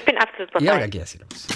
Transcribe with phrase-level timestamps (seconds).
[0.00, 0.62] Ich bin absolut bereit.
[0.66, 1.46] Ja, dann geht das hier los.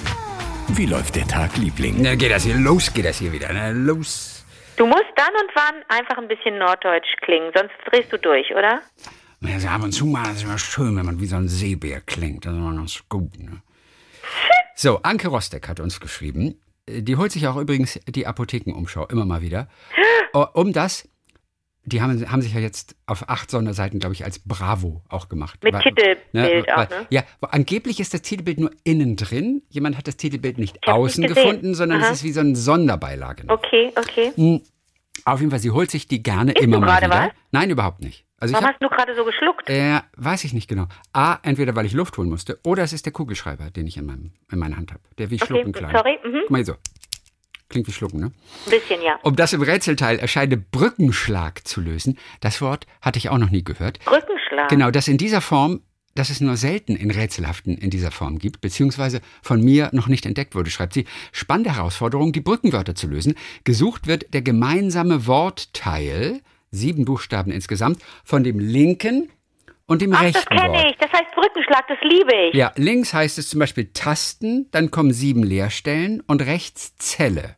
[0.77, 1.97] Wie läuft der Tag, Liebling?
[1.99, 3.49] Na, geht das hier los, geht das hier wieder.
[3.51, 4.45] Na, los.
[4.77, 8.83] Du musst dann und wann einfach ein bisschen norddeutsch klingen, sonst drehst du durch, oder?
[9.41, 12.03] Ja, so ab und zu mal ist immer schön, wenn man wie so ein Seebär
[12.03, 12.45] klingt.
[12.45, 13.39] Das ist immer ganz gut.
[13.39, 13.63] Ne?
[14.77, 16.61] So, Anke Rostek hat uns geschrieben.
[16.89, 19.69] Die holt sich auch übrigens die Apothekenumschau immer mal wieder.
[20.33, 21.09] Oh, Um das,
[21.87, 25.63] die haben, haben sich ja jetzt auf acht Sonderseiten, glaube ich, als Bravo auch gemacht.
[25.63, 27.07] Mit Titelbild auch, ne?
[27.11, 29.63] Ja, wo- angeblich ist das Titelbild nur innen drin.
[29.69, 32.07] Jemand hat das Titelbild nicht außen nicht gefunden, sondern Aha.
[32.11, 33.47] es ist wie so eine Sonderbeilage.
[33.47, 33.55] noch.
[33.55, 34.61] Okay, okay.
[35.27, 37.11] Auf jeden Fall, sie holt sich die gerne Isst immer du mal wieder.
[37.11, 37.31] was?
[37.53, 38.25] Nein, überhaupt nicht.
[38.39, 39.71] Also ich Warum hab, hast du gerade so geschluckt?
[39.71, 40.87] äh, weiß ich nicht genau.
[41.13, 44.05] A, entweder weil ich Luft holen musste, oder es ist der Kugelschreiber, den ich in,
[44.07, 45.01] meinem, in meiner Hand habe.
[45.19, 45.93] Der wie Okay, Schlucken klang.
[45.93, 46.19] sorry.
[46.25, 46.39] Mhm.
[46.43, 46.75] Guck mal hier so.
[47.69, 48.33] Klingt wie Schlucken, ne?
[48.67, 49.19] Ein bisschen, ja.
[49.23, 53.65] Um das im Rätselteil erscheinende Brückenschlag zu lösen, das Wort hatte ich auch noch nie
[53.65, 53.99] gehört.
[54.05, 54.69] Brückenschlag.
[54.69, 55.81] Genau, das in dieser Form,
[56.15, 60.27] dass es nur selten in Rätselhaften in dieser Form gibt, beziehungsweise von mir noch nicht
[60.27, 61.07] entdeckt wurde, schreibt sie.
[61.33, 63.35] Spannende Herausforderung, die Brückenwörter zu lösen.
[63.65, 69.31] Gesucht wird der gemeinsame Wortteil, sieben Buchstaben insgesamt, von dem linken
[69.87, 70.87] und dem Ach, das rechten kenne Wort.
[70.91, 70.97] ich.
[70.99, 72.55] Das heißt Brückenschlag, das liebe ich.
[72.55, 77.57] Ja, links heißt es zum Beispiel Tasten, dann kommen sieben Leerstellen und rechts Zelle.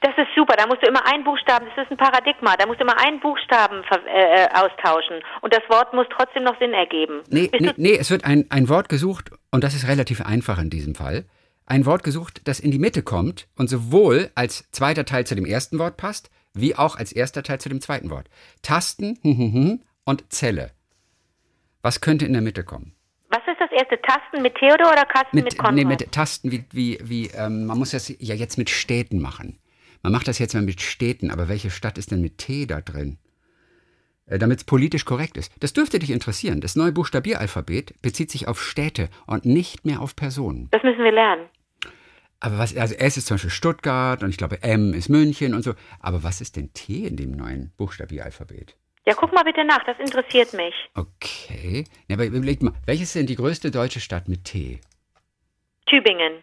[0.00, 0.54] Das ist super.
[0.56, 3.20] Da musst du immer einen Buchstaben, das ist ein Paradigma, da musst du immer einen
[3.20, 5.22] Buchstaben äh, äh, austauschen.
[5.40, 7.22] Und das Wort muss trotzdem noch Sinn ergeben.
[7.30, 10.68] Nee, nee, nee, es wird ein, ein Wort gesucht, und das ist relativ einfach in
[10.68, 11.24] diesem Fall.
[11.64, 15.46] Ein Wort gesucht, das in die Mitte kommt und sowohl als zweiter Teil zu dem
[15.46, 18.28] ersten Wort passt, wie auch als erster Teil zu dem zweiten Wort.
[18.60, 19.18] Tasten
[20.04, 20.72] und Zelle.
[21.84, 22.94] Was könnte in der Mitte kommen?
[23.28, 24.00] was ist das erste?
[24.00, 25.74] Tasten mit Theodor oder Kasten mit, Mit, Konrad?
[25.74, 29.58] nee, mit Tasten wie, wie, wie ähm, man muss das ja jetzt mit Städten machen.
[30.02, 32.80] Man macht das jetzt mal mit Städten, aber welche Stadt ist denn mit T da
[32.80, 33.18] drin?
[34.26, 35.50] Äh, Damit es politisch korrekt ist.
[35.60, 36.60] Das dürfte dich interessieren.
[36.60, 40.68] Das neue Buchstabieralphabet bezieht sich auf Städte und nicht mehr auf Personen.
[40.70, 41.48] das müssen wir lernen.
[42.38, 45.62] Aber was, also S ist zum Beispiel Stuttgart und ich glaube M ist München und
[45.62, 45.74] so.
[45.98, 48.76] Aber was ist denn T in dem neuen Buchstabieralphabet?
[49.06, 50.74] Ja, guck mal bitte nach, das interessiert mich.
[50.94, 51.84] Okay.
[52.08, 54.80] Ja, aber überleg mal, welches ist denn die größte deutsche Stadt mit T?
[55.86, 56.42] Tübingen.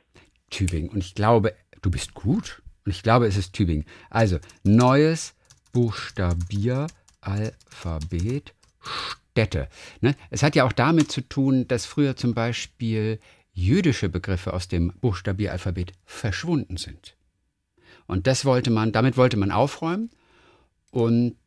[0.51, 0.89] Tübingen.
[0.89, 2.61] Und ich glaube, du bist gut.
[2.85, 3.85] Und ich glaube, es ist Tübingen.
[4.09, 5.35] Also, neues
[5.71, 8.53] Buchstabieralphabet
[9.31, 9.69] Städte.
[10.01, 10.15] Ne?
[10.29, 13.19] Es hat ja auch damit zu tun, dass früher zum Beispiel
[13.53, 17.15] jüdische Begriffe aus dem Buchstabieralphabet verschwunden sind.
[18.07, 20.09] Und das wollte man, damit wollte man aufräumen
[20.91, 21.37] und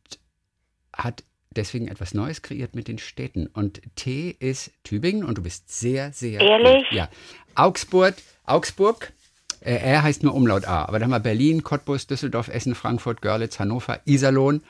[0.95, 1.23] hat
[1.55, 3.47] deswegen etwas Neues kreiert mit den Städten.
[3.47, 6.83] Und T ist Tübingen und du bist sehr, sehr Ehrlich?
[6.89, 6.97] gut.
[6.97, 7.09] Ja.
[7.55, 9.13] Augsburg, Augsburg,
[9.61, 10.85] äh, R heißt nur Umlaut A.
[10.85, 14.61] Aber dann haben wir Berlin, Cottbus, Düsseldorf, Essen, Frankfurt, Görlitz, Hannover, Iserlohn,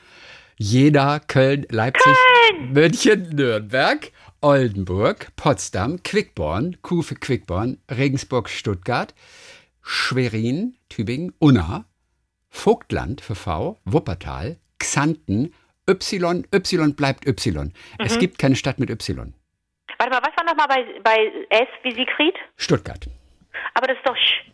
[0.58, 2.14] Jena, Köln, Leipzig,
[2.72, 4.10] München, Nürnberg,
[4.40, 9.14] Oldenburg, Potsdam, Quickborn, Kuh für Quickborn, Regensburg, Stuttgart,
[9.82, 11.84] Schwerin, Tübingen, Unna,
[12.48, 15.52] Vogtland für V, Wuppertal, Xanten,
[15.88, 17.72] Y, Y bleibt Y.
[17.98, 19.34] Es gibt keine Stadt mit Y.
[19.98, 22.34] Warte mal, was war nochmal bei, bei S wie Siegfried?
[22.56, 23.08] Stuttgart.
[23.74, 24.44] Aber das ist doch Sch.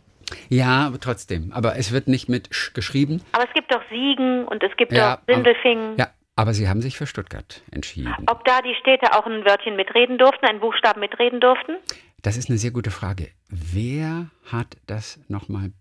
[0.49, 1.51] Ja, aber trotzdem.
[1.51, 3.21] Aber es wird nicht mit Sch geschrieben.
[3.33, 5.97] Aber es gibt doch Siegen und es gibt Ja, doch Sindelfingen.
[5.97, 8.13] Ja, aber sie haben sich für Stuttgart entschieden.
[8.27, 11.73] Ob da die Städte auch ein Wörtchen mitreden durften, einen Buchstaben mitreden durften?
[12.21, 13.29] Das ist eine sehr gute Frage.
[13.49, 15.73] Wer hat das nochmal Denn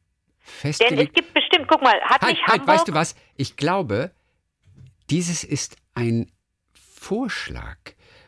[0.44, 1.14] es festgelegt?
[1.14, 2.68] gibt bestimmt, guck mal, hat Halt, nicht halt, Hamburg...
[2.68, 3.14] weißt du was?
[3.36, 4.10] Ich glaube,
[5.12, 6.32] dieses ist ein
[6.72, 7.76] Vorschlag,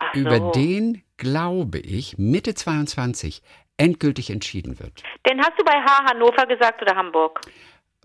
[0.01, 0.21] Ach so.
[0.21, 3.41] über den, glaube ich, Mitte 22
[3.79, 5.03] endgültig entschieden wird.
[5.27, 7.41] Denn hast du bei H Hannover gesagt oder Hamburg?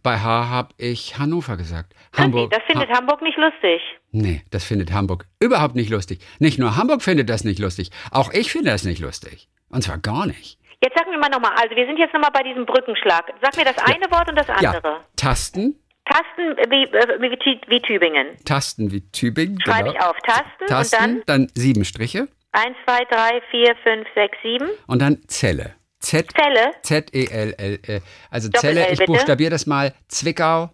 [0.02, 1.94] Bei H habe ich Hannover gesagt.
[2.18, 3.82] Hansi, das findet Ha Hamburg nicht lustig.
[4.12, 6.26] Nee, das findet Hamburg überhaupt nicht lustig.
[6.40, 9.50] Nicht nur Hamburg findet das nicht lustig, auch ich finde das nicht lustig.
[9.68, 10.58] Und zwar gar nicht.
[10.82, 13.34] Jetzt sag mir mal nochmal, also wir sind jetzt nochmal bei diesem Brückenschlag.
[13.42, 14.88] Sag mir das eine Wort und das andere.
[14.94, 15.76] Ja, Tasten,
[16.10, 18.28] Tasten wie, äh, wie, wie Tübingen.
[18.46, 19.62] Tasten wie Tübingen.
[19.62, 20.00] Schreibe genau.
[20.00, 20.18] ich auf.
[20.26, 24.70] Tasten, Tasten, und dann dann sieben Striche 1, 2, 3, 4, 5, 6, 7.
[24.88, 25.76] und dann Zelle.
[26.00, 26.72] Z, Zelle.
[26.82, 27.80] Z-E-L-L.
[27.88, 28.00] äh,
[28.32, 29.94] Also Doppel-L, Zelle, ich buchstabiere das mal.
[30.08, 30.70] Zwickau,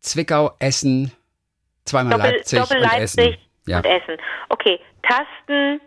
[0.00, 1.12] Zwickau, Essen,
[1.84, 3.38] zweimal Doppel, Leipzig, Doppel und Leipzig Essen.
[3.66, 3.76] Ja.
[3.78, 4.16] und Essen.
[4.48, 5.80] Okay, Tasten.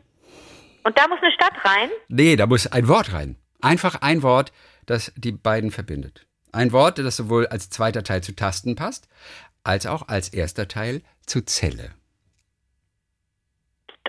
[0.84, 1.90] Und da muss eine Stadt rein.
[2.10, 3.38] Nee, da muss ein Wort rein.
[3.62, 4.52] Einfach ein Wort,
[4.86, 6.28] das die beiden verbindet.
[6.56, 9.10] Ein Wort, das sowohl als zweiter Teil zu Tasten passt,
[9.66, 11.92] als auch als erster Teil zu Zelle.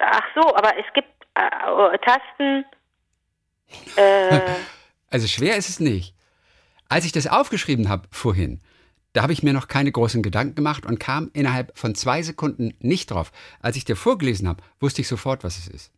[0.00, 2.64] Ach so, aber es gibt äh, Tasten.
[3.96, 4.40] Äh,
[5.10, 6.14] Also schwer ist es nicht.
[6.88, 8.60] Als ich das aufgeschrieben habe vorhin,
[9.12, 12.76] da habe ich mir noch keine großen Gedanken gemacht und kam innerhalb von zwei Sekunden
[12.80, 13.32] nicht drauf.
[13.60, 15.92] Als ich dir vorgelesen habe, wusste ich sofort, was es ist.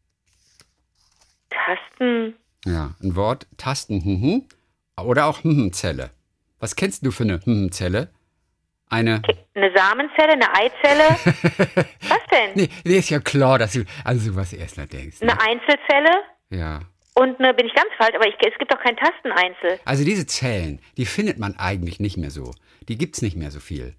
[1.50, 2.36] Tasten.
[2.64, 4.44] Ja, ein Wort, Tasten, hm, hm,
[5.04, 6.10] oder auch hm, hm, Zelle.
[6.58, 8.10] Was kennst du für eine hm, Zelle?
[8.90, 9.22] Eine.
[9.54, 11.08] Eine Samenzelle, eine Eizelle?
[12.08, 12.50] Was denn?
[12.54, 15.20] Nee, nee, ist ja klar, dass du an sowas erst mal denkst.
[15.20, 15.30] Ne?
[15.30, 16.22] Eine Einzelzelle?
[16.50, 16.80] Ja.
[17.14, 19.80] Und eine, bin ich ganz falsch, aber ich, es gibt doch kein Tasteneinzel.
[19.84, 22.54] Also diese Zellen, die findet man eigentlich nicht mehr so.
[22.88, 23.94] Die gibt's nicht mehr so viel.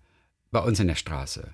[0.52, 1.54] Bei uns in der Straße.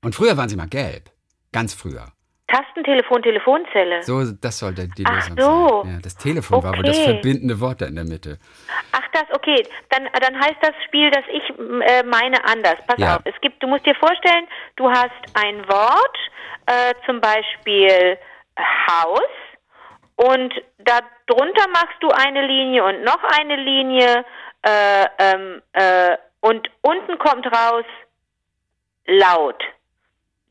[0.00, 1.10] Und früher waren sie mal gelb.
[1.52, 2.12] Ganz früher.
[2.52, 4.02] Tastentelefon, Telefonzelle.
[4.02, 5.82] So, das sollte die Ach Lösung so.
[5.84, 5.94] sein.
[5.94, 7.12] Ja, das Telefon war wohl das Okay.
[7.14, 8.38] verbindende Wort da in der Mitte.
[8.92, 9.66] Ach das, okay.
[9.88, 12.76] Dann, dann heißt das Spiel, das ich äh, meine, anders.
[12.86, 13.16] Pass Ja.
[13.16, 13.22] auf.
[13.24, 14.46] Es gibt, du musst dir vorstellen,
[14.76, 16.18] du hast ein Wort,
[16.66, 18.18] äh, zum Beispiel
[18.58, 19.20] Haus,
[20.16, 24.24] und darunter machst du eine Linie und noch eine Linie,
[24.62, 27.84] äh, ähm, äh, und unten kommt raus
[29.06, 29.62] laut.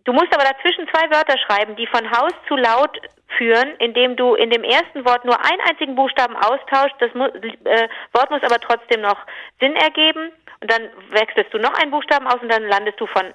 [0.04, 2.98] Du musst aber dazwischen zwei Wörter schreiben, die von Haus zu laut
[3.38, 6.96] führen, indem du in dem ersten Wort nur einen einzigen Buchstaben austauscht.
[7.00, 9.18] Das mu äh, Wort muss aber trotzdem noch
[9.60, 10.32] Sinn ergeben.
[10.60, 13.34] Und dann wechselst du noch einen Buchstaben aus und dann landest du von,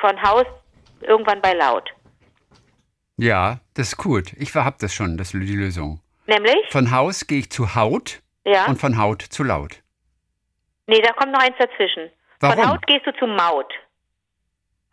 [0.00, 0.46] von Haus
[1.02, 1.90] irgendwann bei laut.
[3.16, 4.32] Ja, das ist gut.
[4.34, 6.00] Ich hab das schon, das ist die Lösung.
[6.26, 6.70] Nämlich?
[6.70, 8.66] Von Haus gehe ich zu Haut Ja.
[8.66, 9.82] und von Haut zu laut.
[10.86, 12.10] Nee, da kommt noch eins dazwischen.
[12.40, 12.56] Warum?
[12.56, 13.72] Von Haut gehst du zu Maut.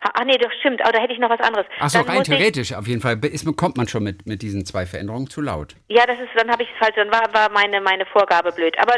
[0.06, 0.82] Ha- Ach nee, doch stimmt.
[0.84, 1.66] Aber da hätte ich noch was anderes.
[1.80, 4.66] Ach so, Dann rein theoretisch auf jeden Fall ist, kommt man schon mit, mit diesen
[4.66, 5.76] zwei Veränderungen zu laut.
[5.88, 8.76] Ja, das ist, dann habe ich es falsch, dann war, war meine, meine Vorgabe blöd.
[8.80, 8.94] Aber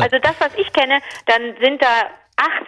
[0.00, 2.66] also das, was ich kenne, dann sind da acht,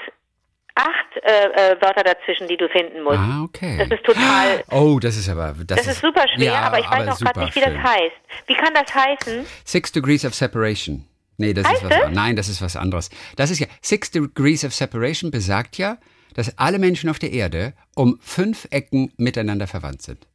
[0.74, 3.18] acht äh, äh, Wörter dazwischen, die du finden musst.
[3.18, 3.76] Ah, okay.
[3.78, 5.54] Das ist total, Oh, das ist aber.
[5.66, 8.16] Das, das ist super schwer, ja, aber ich weiß super gerade nicht, wie das heißt.
[8.46, 9.46] Wie kann das heißen?
[9.64, 11.06] Six Degrees of Separation.
[11.38, 12.14] Nee, das Heißt ist was anderes.
[12.14, 13.10] Nein, das ist was anderes.
[13.36, 15.98] Das ist ja, Six Degrees of Separation besagt ja,
[16.34, 20.26] dass alle Menschen auf der Erde um fünf Ecken miteinander verwandt sind.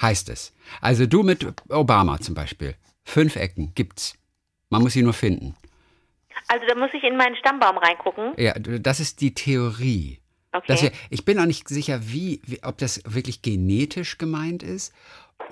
[0.00, 0.52] Heißt es.
[0.80, 2.74] Also du mit Obama zum Beispiel.
[3.04, 4.14] Fünf Ecken gibt's.
[4.70, 5.54] Man muss sie nur finden.
[6.48, 8.32] Also da muss ich in meinen Stammbaum reingucken.
[8.36, 10.18] Ja, das ist die Theorie.
[10.52, 10.82] Okay.
[10.82, 14.92] Wir, ich bin auch nicht sicher, wie, wie, ob das wirklich genetisch gemeint ist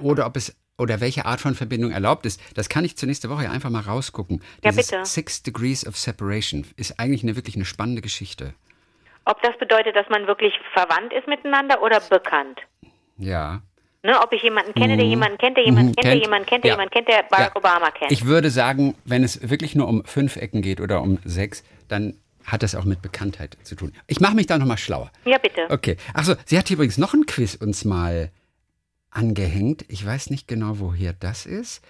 [0.00, 2.40] oder ob es oder welche Art von Verbindung erlaubt ist.
[2.54, 4.40] Das kann ich zur nächsten Woche einfach mal rausgucken.
[4.62, 5.04] Ja, Dieses bitte.
[5.04, 8.54] Six Degrees of Separation ist eigentlich eine wirklich eine spannende Geschichte.
[9.30, 12.60] Ob das bedeutet, dass man wirklich verwandt ist miteinander oder bekannt.
[13.18, 13.60] Ja.
[14.02, 16.24] Ne, ob ich jemanden kenne, der jemanden kennt, der jemanden Mhm, kennt, der kennt.
[16.24, 16.74] jemanden kennt, der Ja.
[16.76, 17.56] jemanden kennt, der Barack Ja.
[17.56, 18.10] Obama kennt.
[18.12, 22.14] Ich würde sagen, wenn es wirklich nur um fünf Ecken geht oder um sechs, dann
[22.46, 23.92] hat das auch mit Bekanntheit zu tun.
[24.06, 25.10] Ich mache mich da nochmal schlauer.
[25.26, 25.66] ja, bitte.
[25.68, 25.96] Okay.
[26.14, 28.30] Achso, sie hat übrigens noch ein Quiz uns mal
[29.10, 29.84] angehängt.
[29.88, 31.84] Ich weiß nicht genau, woher das ist.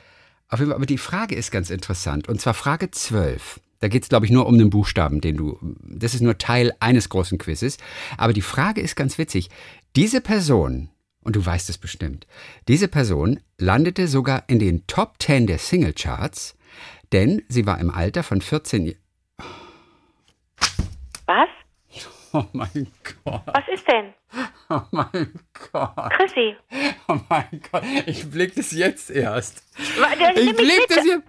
[0.48, 2.26] Auf jeden Fall, aber die Frage ist ganz interessant.
[2.28, 3.60] Und zwar Frage 12.
[3.80, 5.58] Da geht es, glaube ich, nur um den Buchstaben, den du.
[5.82, 7.78] Das ist nur Teil eines großen Quizzes.
[8.16, 9.50] Aber die Frage ist ganz witzig.
[9.94, 10.90] Diese Person,
[11.22, 12.26] und du weißt es bestimmt,
[12.66, 16.56] diese Person landete sogar in den Top 10 der Singlecharts,
[17.12, 18.98] denn sie war im Alter von 14 Jahren.
[21.26, 21.48] Was?
[22.32, 22.86] Oh mein
[23.24, 23.42] Gott.
[23.46, 24.12] Was ist denn?
[24.70, 25.32] Oh mein
[25.72, 26.10] Gott.
[26.10, 26.54] Chrissy.
[27.08, 29.62] Oh mein Gott, ich blick das jetzt erst.
[30.36, 31.22] Ich blick das hier.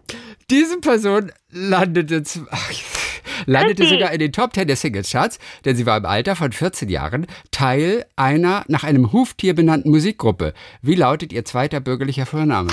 [0.49, 2.21] Diese Person landete,
[3.45, 3.95] landete Chrissy.
[3.95, 7.27] sogar in den Top 10 der Singles-Charts, denn sie war im Alter von 14 Jahren
[7.51, 10.53] Teil einer nach einem Huftier benannten Musikgruppe.
[10.81, 12.71] Wie lautet ihr zweiter bürgerlicher Vorname?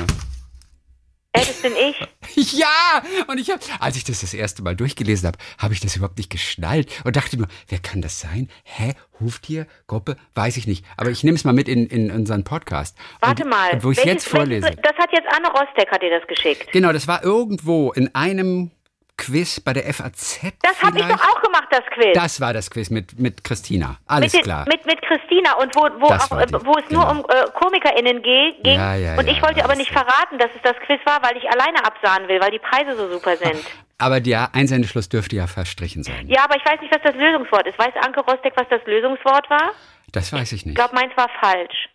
[1.37, 1.97] Das bin ich.
[2.59, 3.03] Ja!
[3.29, 6.19] Und ich habe, als ich das das erste Mal durchgelesen habe, habe ich das überhaupt
[6.19, 8.49] nicht geschnallt und dachte nur, wer kann das sein?
[8.65, 8.93] Hä?
[9.21, 9.67] Huftier?
[9.87, 10.17] Gruppe?
[10.35, 10.85] Weiß ich nicht.
[10.97, 12.97] Aber ich nehme es mal mit in, in unseren Podcast.
[13.21, 13.83] Warte und, mal.
[13.83, 14.65] Wo ich Welches- jetzt vorlese.
[14.67, 16.71] welches- Das hat jetzt Anne Rostek, hat dir das geschickt.
[16.73, 18.71] Genau, das war irgendwo in einem
[19.17, 20.41] Quiz bei der FAZ.
[20.63, 22.13] Das habe ich doch auch gemacht, das Quiz.
[22.15, 23.97] Das war das Quiz mit, mit Christina.
[24.07, 24.65] Alles mit, klar.
[24.69, 27.11] Mit, mit Christina und wo, wo, auch, die, äh, wo es nur genau.
[27.11, 28.55] um äh, KomikerInnen ging.
[28.65, 29.97] Ja, ja, und ja, ich wollte aber nicht ich.
[29.97, 33.11] verraten, dass es das Quiz war, weil ich alleine absahen will, weil die Preise so
[33.11, 33.57] super sind.
[33.99, 36.29] Aber der Einsendeschluss dürfte ja verstrichen sein.
[36.29, 37.79] ja, aber ich weiß nicht, was das Lösungswort ist.
[37.79, 39.71] Weiß Anke Rostek, was das Lösungswort war?
[40.13, 40.75] Das weiß ich Ich nicht.
[40.77, 41.89] glaube, meins war falsch.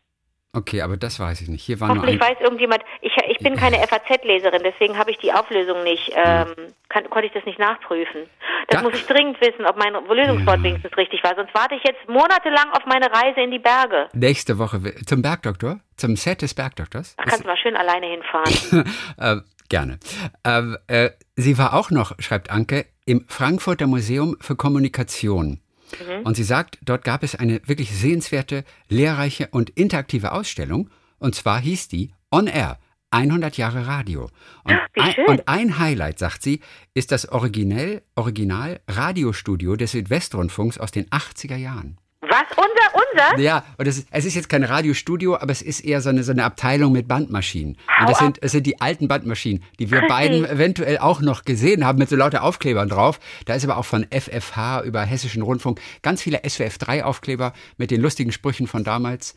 [0.53, 1.63] Okay, aber das weiß ich nicht.
[1.63, 2.29] Hier war nur Hoffentlich ein.
[2.31, 2.83] weiß irgendjemand.
[3.01, 6.47] Ich, ich bin keine FAZ-Leserin, deswegen habe ich die Auflösung nicht, ähm,
[6.89, 8.23] kann, konnte ich das nicht nachprüfen.
[8.67, 11.35] Das Da- muss ich dringend wissen, ob mein Lösungswort wenigstens richtig war.
[11.35, 14.09] Sonst warte ich jetzt monatelang auf meine Reise in die Berge.
[14.13, 17.15] Nächste Woche zum Bergdoktor, zum Set des Bergdoktors.
[17.15, 18.91] Da kannst du mal schön alleine hinfahren.
[19.17, 19.37] äh,
[19.69, 19.99] gerne.
[20.43, 25.61] Ähm, äh, sie war auch noch, schreibt Anke, im Frankfurter Museum für Kommunikation.
[25.99, 26.25] Mhm.
[26.25, 30.89] Und sie sagt, dort gab es eine wirklich sehenswerte, lehrreiche und interaktive Ausstellung.
[31.19, 32.79] Und zwar hieß die On Air.
[33.11, 34.29] 100 Jahre Radio.
[34.63, 36.61] Und, Wie ein, und ein Highlight, sagt sie,
[36.93, 41.97] ist das Originell, Original Radiostudio des Südwestrundfunks aus den 80er Jahren.
[42.21, 42.43] Was?
[42.55, 43.41] Unser, unser?
[43.41, 46.23] Ja, und es ist, es ist jetzt kein Radiostudio, aber es ist eher so eine,
[46.23, 47.77] so eine Abteilung mit Bandmaschinen.
[47.87, 48.23] Hau und das ab.
[48.23, 52.09] sind, es sind die alten Bandmaschinen, die wir beiden eventuell auch noch gesehen haben, mit
[52.09, 53.19] so lauter Aufklebern drauf.
[53.45, 58.31] Da ist aber auch von FFH über Hessischen Rundfunk ganz viele SWF3-Aufkleber mit den lustigen
[58.31, 59.35] Sprüchen von damals.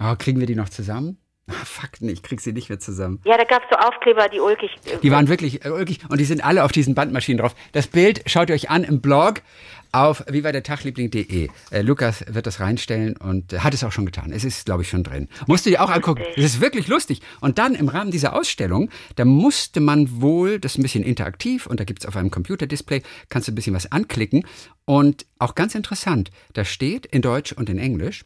[0.00, 1.18] Oh, kriegen wir die noch zusammen?
[1.50, 3.20] Ah, fuck, nee, ich krieg sie nicht mehr zusammen.
[3.24, 4.70] Ja, da gab es so Aufkleber, die ulkig.
[5.02, 7.54] Die waren wirklich, äh, wirklich, und die sind alle auf diesen Bandmaschinen drauf.
[7.72, 9.42] Das Bild schaut ihr euch an im Blog
[9.92, 11.48] auf wie war der Tagliebling.de.
[11.70, 14.32] Äh, Lukas wird das reinstellen und äh, hat es auch schon getan.
[14.32, 15.28] Es ist, glaube ich, schon drin.
[15.46, 16.22] Musst du dir auch angucken.
[16.36, 17.20] Es ist wirklich lustig.
[17.40, 21.66] Und dann im Rahmen dieser Ausstellung, da musste man wohl, das ist ein bisschen interaktiv
[21.66, 24.44] und da gibt es auf einem Computerdisplay, kannst du ein bisschen was anklicken.
[24.84, 28.24] Und auch ganz interessant, da steht in Deutsch und in Englisch,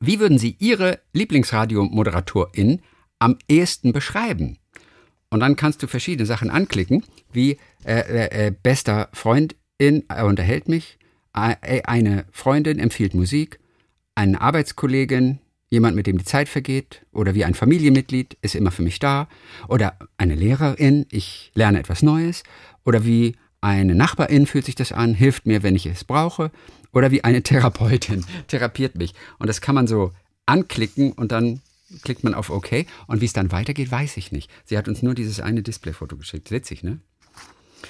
[0.00, 2.80] wie würden Sie Ihre Lieblingsradiomoderatorin
[3.18, 4.58] am ehesten beschreiben?
[5.30, 9.08] Und dann kannst du verschiedene Sachen anklicken, wie äh, äh, äh, bester
[9.80, 10.98] Freundin er unterhält mich,
[11.32, 13.60] eine Freundin empfiehlt Musik,
[14.14, 15.38] eine Arbeitskollegin,
[15.70, 19.26] jemand, mit dem die Zeit vergeht, oder wie ein Familienmitglied ist immer für mich da,
[19.68, 22.42] oder eine Lehrerin, ich lerne etwas Neues,
[22.84, 26.50] oder wie eine Nachbarin fühlt sich das an, hilft mir, wenn ich es brauche,
[26.92, 29.14] oder wie eine Therapeutin therapiert mich.
[29.38, 30.12] Und das kann man so
[30.44, 31.62] anklicken und dann
[32.02, 32.84] klickt man auf OK.
[33.06, 34.50] Und wie es dann weitergeht, weiß ich nicht.
[34.66, 36.50] Sie hat uns nur dieses eine Displayfoto geschickt.
[36.50, 37.00] Witzig, ne?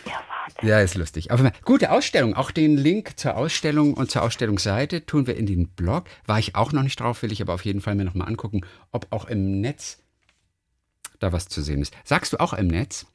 [0.07, 0.67] Ja, warte.
[0.67, 1.31] Ja, ist lustig.
[1.31, 2.35] Aber gute Ausstellung.
[2.35, 6.05] Auch den Link zur Ausstellung und zur Ausstellungsseite tun wir in den Blog.
[6.27, 8.63] War ich auch noch nicht drauf, will ich aber auf jeden Fall mir nochmal angucken,
[8.93, 9.99] ob auch im Netz
[11.19, 11.95] da was zu sehen ist.
[12.05, 13.07] Sagst du auch im Netz?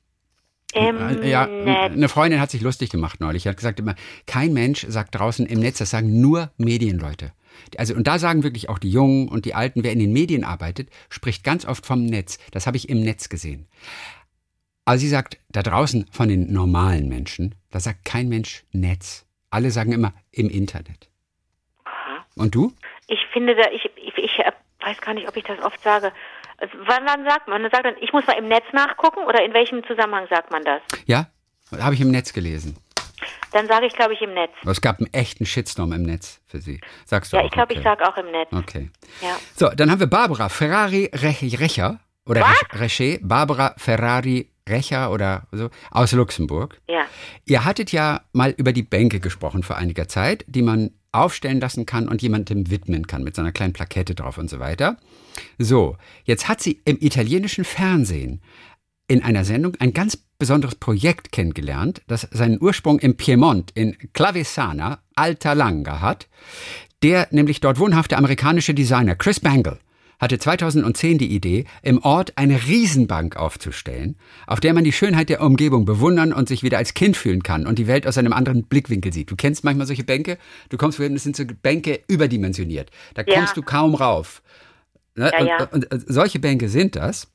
[0.74, 1.94] Im ja, Netz.
[1.94, 3.46] eine Freundin hat sich lustig gemacht neulich.
[3.46, 7.32] Er hat gesagt immer, kein Mensch sagt draußen im Netz, das sagen nur Medienleute.
[7.78, 10.44] Also, und da sagen wirklich auch die Jungen und die Alten, wer in den Medien
[10.44, 12.38] arbeitet, spricht ganz oft vom Netz.
[12.52, 13.68] Das habe ich im Netz gesehen.
[14.86, 19.26] Aber sie sagt, da draußen von den normalen Menschen, da sagt kein Mensch Netz.
[19.50, 21.10] Alle sagen immer im Internet.
[22.36, 22.74] Und du?
[23.08, 24.52] Ich finde, da, ich, ich, ich äh,
[24.82, 26.12] weiß gar nicht, ob ich das oft sage.
[26.58, 27.62] Also, Wann, wann sagt man?
[27.62, 30.64] Man sagt dann, ich muss mal im Netz nachgucken oder in welchem Zusammenhang sagt man
[30.64, 30.82] das?
[31.06, 31.28] Ja?
[31.78, 32.78] Habe ich im Netz gelesen.
[33.54, 34.52] Dann sage ich, glaube ich, im Netz.
[34.66, 36.82] Es gab einen echten Shitstorm im Netz für sie.
[37.06, 37.46] Sagst du Ja, auch?
[37.48, 37.80] ich glaube, okay.
[37.80, 38.50] ich sage auch im Netz.
[38.52, 38.90] Okay.
[39.22, 39.38] Ja.
[39.56, 42.80] So, dann haben wir Barbara Ferrari Rech- Recher oder Was?
[42.80, 46.82] Recher, Barbara Ferrari Recher oder so aus Luxemburg.
[46.88, 47.06] Ja.
[47.46, 51.86] Ihr hattet ja mal über die Bänke gesprochen vor einiger Zeit, die man aufstellen lassen
[51.86, 54.98] kann und jemandem widmen kann mit so einer kleinen Plakette drauf und so weiter.
[55.58, 58.42] So, jetzt hat sie im italienischen Fernsehen
[59.08, 65.00] in einer Sendung ein ganz besonderes Projekt kennengelernt, das seinen Ursprung im Piemont in Clavesana,
[65.16, 66.28] Alta Langa hat.
[67.04, 69.80] Der nämlich dort wohnhafte amerikanische Designer Chris Bangle
[70.20, 74.18] hatte 2010 die Idee, im Ort eine Riesenbank aufzustellen,
[74.48, 77.68] auf der man die Schönheit der Umgebung bewundern und sich wieder als Kind fühlen kann
[77.68, 79.30] und die Welt aus einem anderen Blickwinkel sieht.
[79.32, 80.38] Du kennst manchmal solche Bänke,
[80.70, 82.92] du kommst das sind so Bänke überdimensioniert.
[83.14, 83.36] Da Ja.
[83.36, 84.42] kommst du kaum rauf.
[85.16, 85.32] Ne?
[85.32, 85.64] Ja, und, ja.
[85.72, 87.28] Und, und solche Bänke sind das.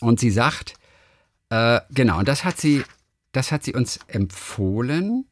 [0.00, 0.74] Und sie sagt,
[1.50, 2.82] äh, genau, und das hat sie,
[3.32, 5.26] das hat sie uns empfohlen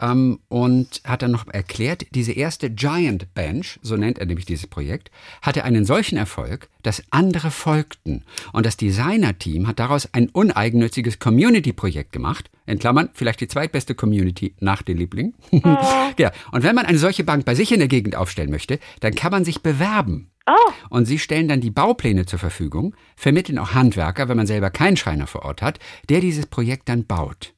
[0.00, 4.66] ähm, und hat dann noch erklärt, diese erste Giant Bench, so nennt er nämlich dieses
[4.66, 5.10] Projekt,
[5.42, 8.24] hatte einen solchen Erfolg, dass andere folgten.
[8.52, 12.50] Und das Designer-Team hat daraus ein uneigennütziges Community-Projekt gemacht.
[12.66, 15.34] In Klammern, vielleicht die zweitbeste Community nach den Lieblingen.
[16.18, 19.14] ja, und wenn man eine solche Bank bei sich in der Gegend aufstellen möchte, dann
[19.14, 20.30] kann man sich bewerben.
[20.46, 24.70] Oh, Und sie stellen dann die Baupläne zur Verfügung, vermitteln auch Handwerker, wenn man selber
[24.70, 25.78] keinen Schreiner vor Ort hat,
[26.08, 27.52] der dieses Projekt dann baut.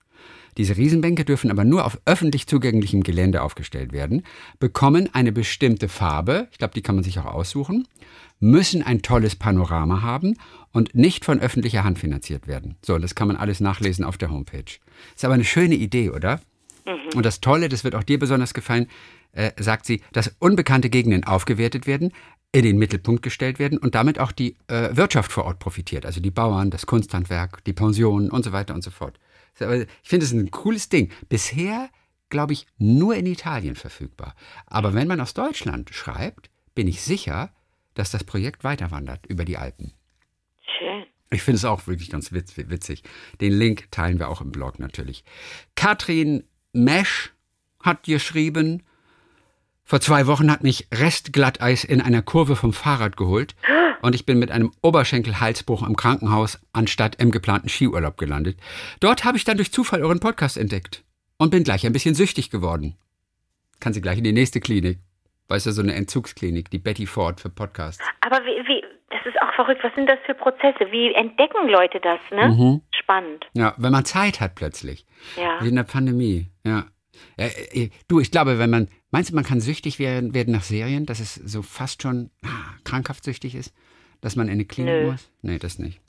[0.57, 4.25] Diese Riesenbänke dürfen aber nur auf öffentlich zugänglichem Gelände aufgestellt werden,
[4.59, 7.87] bekommen eine bestimmte Farbe, ich glaube, die kann man sich auch aussuchen,
[8.41, 10.37] müssen ein tolles Panorama haben
[10.73, 12.77] und nicht von öffentlicher Hand finanziert werden.
[12.85, 14.79] So, das kann man alles nachlesen auf der Homepage.
[15.15, 16.41] Ist aber eine schöne Idee, oder?
[17.15, 18.87] Und das Tolle, das wird auch dir besonders gefallen,
[19.33, 22.13] äh, sagt sie, dass unbekannte Gegenden aufgewertet werden,
[22.53, 26.05] in den Mittelpunkt gestellt werden und damit auch die äh, Wirtschaft vor Ort profitiert.
[26.05, 29.19] Also die Bauern, das Kunsthandwerk, die Pensionen und so weiter und so fort.
[29.59, 31.11] Ich finde es ein cooles Ding.
[31.29, 31.91] Bisher,
[32.29, 34.35] glaube ich, nur in Italien verfügbar.
[34.67, 37.53] Aber wenn man aus Deutschland schreibt, bin ich sicher,
[37.95, 39.93] dass das Projekt weiterwandert über die Alpen.
[40.79, 41.05] schön.
[41.33, 43.03] Ich finde es auch wirklich ganz witz, witzig.
[43.41, 45.25] Den Link teilen wir auch im Blog natürlich.
[45.77, 47.33] Katrin Mesch
[47.83, 48.83] hat geschrieben,
[49.85, 53.55] vor zwei Wochen hat mich Restglatteis in einer Kurve vom Fahrrad geholt
[54.03, 58.59] und ich bin mit einem Oberschenkelhalsbruch im Krankenhaus anstatt im geplanten Skiurlaub gelandet.
[59.01, 61.05] Dort habe ich dann durch Zufall euren Podcast entdeckt
[61.39, 62.97] und bin gleich ein bisschen süchtig geworden.
[63.81, 64.99] Kann sie gleich in die nächste Klinik.
[65.49, 68.05] Weißt du, so eine Entzugsklinik, die Betty Ford für Podcasts.
[68.21, 69.83] Aber wie, wie, das ist auch verrückt.
[69.83, 70.91] Was sind das für Prozesse?
[70.93, 72.49] Wie entdecken Leute das, ne?
[72.49, 72.83] Mhm.
[72.95, 73.47] Spannend.
[73.55, 75.05] Ja, wenn man Zeit hat plötzlich.
[75.37, 75.59] Ja.
[75.61, 76.85] Wie in der Pandemie, ja.
[77.37, 80.63] ja äh, du, ich glaube, wenn man, Meinst du, man kann süchtig werden, werden nach
[80.63, 83.75] Serien, dass es so fast schon ah, krankhaft süchtig ist?
[84.21, 85.11] Dass man in eine Klinik Nö.
[85.13, 85.31] muss?
[85.43, 86.01] Nee, das nicht.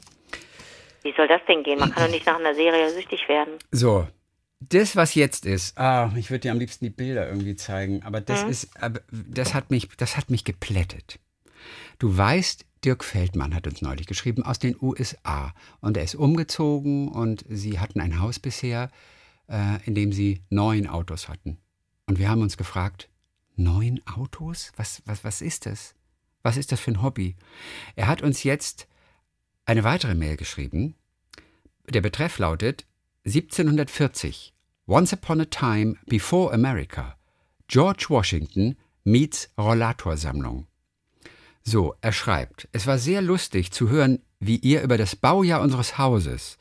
[1.04, 1.80] Wie soll das denn gehen?
[1.80, 3.54] Man kann doch nicht nach einer Serie süchtig werden.
[3.72, 4.08] So,
[4.60, 8.22] das, was jetzt ist, ah, ich würde dir am liebsten die Bilder irgendwie zeigen, aber
[8.22, 11.20] das ist, aber das hat mich, das hat mich geplättet.
[11.98, 17.08] Du weißt, Dirk Feldmann hat uns neulich geschrieben aus den USA und er ist umgezogen
[17.08, 18.90] und sie hatten ein Haus bisher,
[19.48, 21.58] äh, in dem sie neun Autos hatten.
[22.12, 23.08] Und wir haben uns gefragt,
[23.56, 24.74] neun Autos?
[24.76, 25.96] Was, was, was ist das?
[26.44, 27.38] Was ist das für ein Hobby?
[27.96, 28.86] Er hat uns jetzt
[29.66, 30.96] eine weitere Mail geschrieben.
[31.88, 32.86] Der Betreff lautet
[33.24, 34.54] 1740.
[34.88, 37.16] Once upon a time before America.
[37.70, 38.76] George Washington
[39.06, 40.68] meets Rollatorsammlung.
[41.64, 45.98] So, er schreibt, es war sehr lustig zu hören, wie ihr über das Baujahr unseres
[45.98, 46.58] Hauses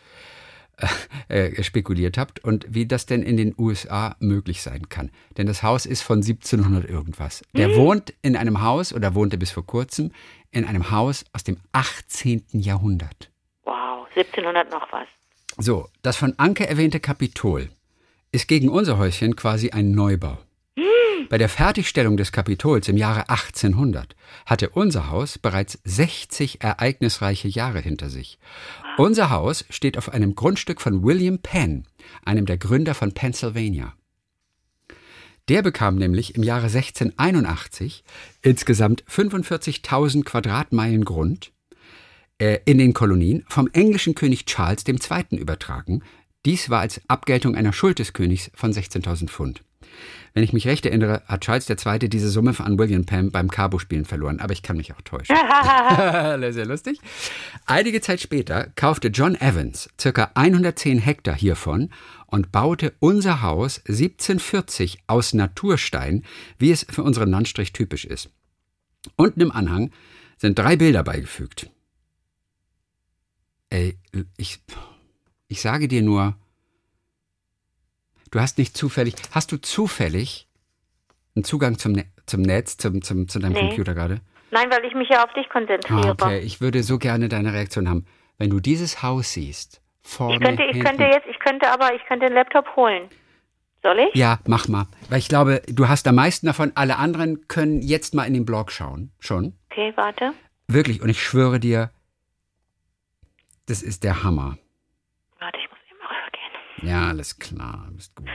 [1.28, 5.10] äh, äh, spekuliert habt und wie das denn in den USA möglich sein kann.
[5.36, 7.42] Denn das Haus ist von 1700 irgendwas.
[7.54, 10.12] Der wohnt in einem Haus oder wohnte bis vor kurzem
[10.50, 12.44] in einem Haus aus dem 18.
[12.52, 13.30] Jahrhundert.
[13.64, 15.06] Wow, 1700 noch was.
[15.58, 17.68] So, das von Anke erwähnte Kapitol
[18.32, 20.38] ist gegen unser Häuschen quasi ein Neubau.
[21.30, 27.78] Bei der Fertigstellung des Kapitols im Jahre 1800 hatte unser Haus bereits 60 ereignisreiche Jahre
[27.78, 28.40] hinter sich.
[28.98, 31.86] Unser Haus steht auf einem Grundstück von William Penn,
[32.24, 33.94] einem der Gründer von Pennsylvania.
[35.48, 38.02] Der bekam nämlich im Jahre 1681
[38.42, 41.52] insgesamt 45.000 Quadratmeilen Grund
[42.38, 45.38] äh, in den Kolonien vom englischen König Charles II.
[45.38, 46.02] übertragen.
[46.44, 49.62] Dies war als Abgeltung einer Schuld des Königs von 16.000 Pfund.
[50.32, 52.08] Wenn ich mich recht erinnere, hat Charles II.
[52.08, 55.36] diese Summe an William Penn beim Cabo-Spielen verloren, aber ich kann mich auch täuschen.
[56.52, 57.00] Sehr lustig.
[57.66, 60.30] Einige Zeit später kaufte John Evans ca.
[60.34, 61.90] 110 Hektar hiervon
[62.26, 66.24] und baute unser Haus 1740 aus Naturstein,
[66.58, 68.30] wie es für unseren Landstrich typisch ist.
[69.16, 69.90] Unten im Anhang
[70.36, 71.70] sind drei Bilder beigefügt.
[73.68, 73.98] Ey,
[74.36, 74.60] ich,
[75.48, 76.36] ich sage dir nur,
[78.30, 80.46] du hast nicht zufällig, hast du zufällig
[81.36, 83.60] einen Zugang zum, Ne- zum Netz, zum, zum, zu deinem Nee.
[83.68, 84.20] Computer gerade?
[84.50, 86.08] Nein, weil ich mich ja auf dich konzentriere.
[86.08, 88.04] Ah, okay, ich würde so gerne deine Reaktion haben.
[88.38, 91.94] Wenn du dieses Haus siehst, vorne, Ich könnte, ich hinten, könnte jetzt, ich könnte aber,
[91.94, 93.08] ich könnte den Laptop holen.
[93.82, 94.14] Soll ich?
[94.14, 94.86] Ja, mach mal.
[95.08, 96.72] Weil ich glaube, du hast am meisten davon.
[96.74, 99.10] Alle anderen können jetzt mal in den Blog schauen.
[99.20, 99.54] Schon.
[99.70, 100.32] Okay, warte.
[100.68, 101.00] Wirklich.
[101.00, 101.90] Und ich schwöre dir,
[103.66, 104.58] das ist der Hammer.
[105.38, 106.52] Warte, ich muss immer rübergehen.
[106.82, 107.86] Ja, alles klar.
[107.92, 108.26] Bist gut.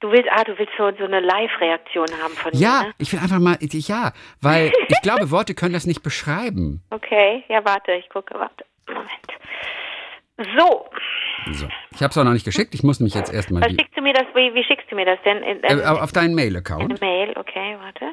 [0.00, 2.92] Du willst, ah, du willst so, so eine Live-Reaktion haben von mir, Ja, ne?
[2.98, 6.82] ich will einfach mal, ja, weil ich glaube, Worte können das nicht beschreiben.
[6.90, 8.64] Okay, ja, warte, ich gucke, warte.
[8.88, 9.08] Moment.
[10.58, 10.86] So,
[11.52, 11.66] So.
[11.94, 12.74] Ich habe es auch noch nicht geschickt.
[12.74, 15.06] Ich muss mich jetzt erstmal was schickst du mir das, wie, wie schickst du mir
[15.06, 15.42] das denn?
[15.42, 17.00] Äh, in, auf deinen in Mail-Account.
[17.00, 18.12] Mail, okay, warte.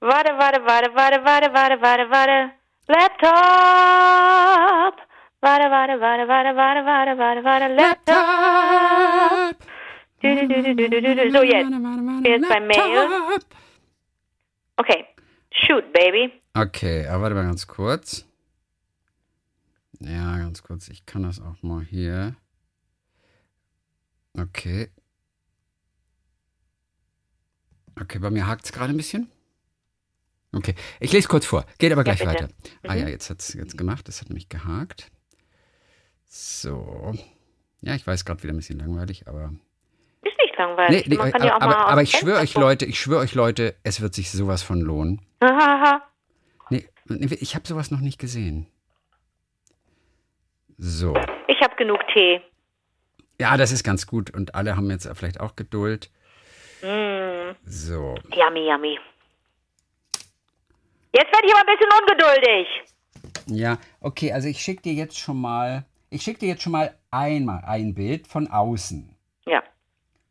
[0.00, 2.50] Warte, warte, warte, warte, warte, warte, warte, warte.
[2.88, 4.96] Laptop!
[5.42, 9.56] Warte, warte, warte, warte, warte, warte, warte, warte, Laptop!
[10.22, 11.30] Du, du, du, du, du, du, du.
[11.32, 11.72] So, jetzt.
[12.24, 13.40] Jetzt bei Mail.
[14.76, 15.04] Okay.
[15.50, 16.32] Shoot, baby.
[16.54, 18.24] Okay, aber warte mal ganz kurz.
[19.98, 20.88] Ja, ganz kurz.
[20.88, 22.36] Ich kann das auch mal hier.
[24.38, 24.90] Okay.
[28.00, 29.28] Okay, bei mir hakt es gerade ein bisschen.
[30.52, 31.66] Okay, ich lese kurz vor.
[31.78, 32.30] Geht aber gleich bitte.
[32.30, 32.48] weiter.
[32.86, 34.06] Ah ja, jetzt hat es jetzt gemacht.
[34.06, 35.10] Das hat mich gehakt.
[36.34, 37.12] So.
[37.82, 39.52] Ja, ich weiß gerade wieder ein bisschen langweilig, aber.
[40.22, 41.06] Ist nicht langweilig.
[41.06, 43.20] Nee, nee, Man kann ja auch aber, mal aber, ich schwöre euch, Leute, ich schwöre
[43.20, 45.20] euch, Leute, es wird sich sowas von lohnen.
[46.70, 46.88] Nee,
[47.40, 48.66] ich habe sowas noch nicht gesehen.
[50.78, 51.14] So.
[51.48, 52.40] ich habe genug Tee.
[53.38, 54.30] Ja, das ist ganz gut.
[54.30, 56.10] Und alle haben jetzt vielleicht auch Geduld.
[56.80, 58.14] Mm, So.
[58.34, 58.98] yummy, yummy.
[61.12, 62.68] Jetzt werde ich aber ein bisschen ungeduldig.
[63.46, 66.94] Ja, okay, also ich schicke dir jetzt schon mal, ich schicke dir jetzt schon mal
[67.10, 69.16] einmal ein Bild von außen.
[69.46, 69.62] Ja.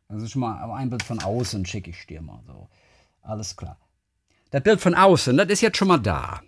[0.08, 2.68] Also schon mal ein Bild von außen schicke ich dir mal so.
[3.22, 3.76] Alles klar.
[4.50, 6.40] Das Bild von außen, das ist jetzt schon mal da.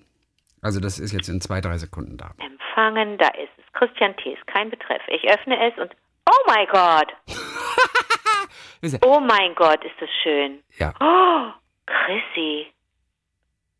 [0.62, 2.32] Also das ist jetzt in zwei, drei Sekunden da.
[2.38, 3.64] Empfangen, da ist es.
[3.74, 4.32] Christian T.
[4.32, 5.02] ist kein Betreff.
[5.08, 5.94] Ich öffne es und.
[6.28, 7.12] Oh mein Gott!
[9.02, 10.62] Oh mein Gott, ist das schön.
[10.78, 11.52] Ja, Oh,
[11.86, 12.66] Chrissy.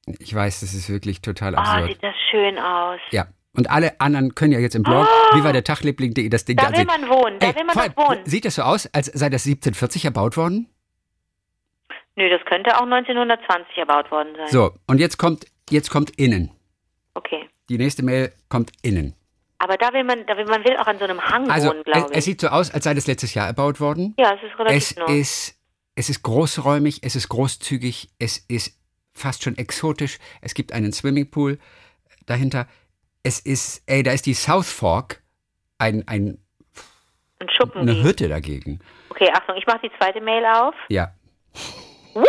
[0.06, 1.88] ich weiß, das ist wirklich total Oh, absurd.
[1.92, 3.00] sieht das schön aus.
[3.10, 3.26] Ja.
[3.56, 6.72] Und alle anderen können ja jetzt im Blog, wie war der Tagliebling.de, das Ding Da
[6.76, 8.20] will man wohnen, da Ey, will man allem, wohnen.
[8.26, 10.68] Sieht das so aus, als sei das 1740 erbaut worden?
[12.16, 14.48] Nö, das könnte auch 1920 erbaut worden sein.
[14.48, 16.50] So, und jetzt kommt, jetzt kommt innen.
[17.14, 17.48] Okay.
[17.68, 19.14] Die nächste Mail kommt innen.
[19.58, 21.78] Aber da will man, da will man will auch an so einem Hang Also, wohnen,
[21.78, 22.24] es, glaube es ich.
[22.24, 24.14] sieht so aus, als sei das letztes Jahr erbaut worden.
[24.18, 25.04] Ja, es ist relativ Es neu.
[25.06, 25.58] ist
[25.96, 28.76] es ist großräumig, es ist großzügig, es ist
[29.12, 30.18] fast schon exotisch.
[30.40, 31.58] Es gibt einen Swimmingpool
[32.26, 32.66] dahinter.
[33.26, 35.22] Es ist, ey, da ist die South Fork,
[35.78, 36.38] ein, ein,
[37.40, 37.80] Ein Schuppen.
[37.80, 38.80] eine Hütte dagegen.
[39.08, 40.74] Okay, Achtung, ich mache die zweite Mail auf.
[40.88, 41.12] Ja.
[42.12, 42.26] What?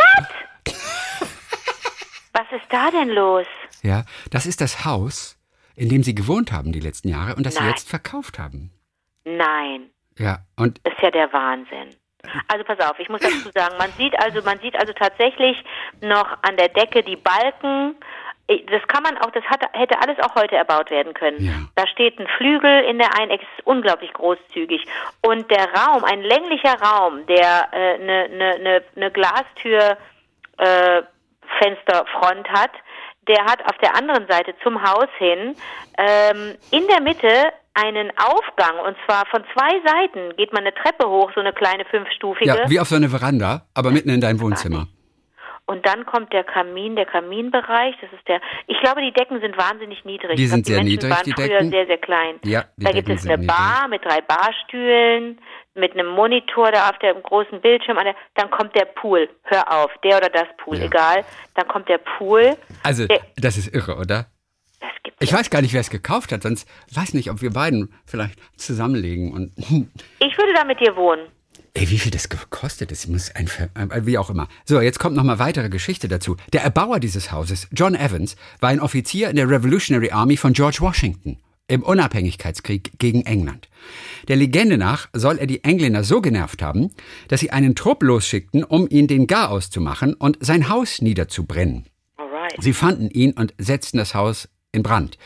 [2.32, 3.46] Was ist da denn los?
[3.82, 5.38] Ja, das ist das Haus,
[5.74, 7.70] in dem sie gewohnt haben die letzten Jahre und das sie Nein.
[7.70, 8.72] jetzt verkauft haben.
[9.24, 11.94] Nein, Ja, und das ist ja der Wahnsinn.
[12.48, 15.62] Also pass auf, ich muss dazu sagen, man sieht also, man sieht also tatsächlich
[16.00, 17.94] noch an der Decke die Balken.
[18.48, 21.42] Das kann man auch, das hat, hätte alles auch heute erbaut werden können.
[21.42, 21.52] Ja.
[21.74, 24.84] Da steht ein Flügel in der einen Ecke, ist unglaublich großzügig.
[25.22, 29.98] Und der Raum, ein länglicher Raum, der eine äh, ne, ne, ne, ne Glastür
[30.58, 31.02] äh,
[31.58, 32.70] Fensterfront hat,
[33.28, 35.56] der hat auf der anderen Seite zum Haus hin
[35.98, 41.08] ähm, in der Mitte einen Aufgang und zwar von zwei Seiten geht man eine Treppe
[41.08, 42.46] hoch, so eine kleine fünfstufige.
[42.46, 44.86] ja, wie auf so eine Veranda, aber mitten in dein Wohnzimmer.
[45.68, 47.96] Und dann kommt der Kamin, der Kaminbereich.
[48.00, 48.40] Das ist der.
[48.68, 50.36] Ich glaube, die Decken sind wahnsinnig niedrig.
[50.36, 51.70] Die sind glaube, sehr Menschen niedrig, waren die früher Decken.
[51.70, 52.36] sehr, sehr klein.
[52.44, 55.40] Ja, die da gibt Decken es sind eine Bar mit drei Barstühlen,
[55.74, 57.96] mit einem Monitor da auf dem großen Bildschirm.
[57.96, 59.28] Der, dann kommt der Pool.
[59.42, 60.84] Hör auf, der oder das Pool, Ja.
[60.84, 61.24] egal.
[61.54, 62.56] Dann kommt der Pool.
[62.84, 64.26] Also, Der- das ist irre, oder?
[64.80, 67.50] Das gibt's Ich weiß gar nicht, wer es gekauft hat, sonst weiß nicht, ob wir
[67.52, 69.52] beiden vielleicht zusammenlegen und
[70.20, 71.22] Ich würde da mit dir wohnen.
[71.76, 73.68] Ey, wie viel das gekostet ist, muss ein Ver
[74.06, 74.48] wie auch immer.
[74.64, 76.38] So, jetzt kommt noch mal weitere Geschichte dazu.
[76.54, 80.78] Der Erbauer dieses Hauses, John Evans, war ein Offizier in der Revolutionary Army von George
[80.80, 81.36] Washington
[81.68, 83.68] im Unabhängigkeitskrieg gegen England.
[84.28, 86.92] Der Legende nach soll er die Engländer so genervt haben,
[87.28, 91.84] dass sie einen Trupp losschickten, um ihn den Garaus zu machen und sein Haus niederzubrennen.
[92.16, 92.56] Alright.
[92.58, 95.18] Sie fanden ihn und setzten das Haus in Brand.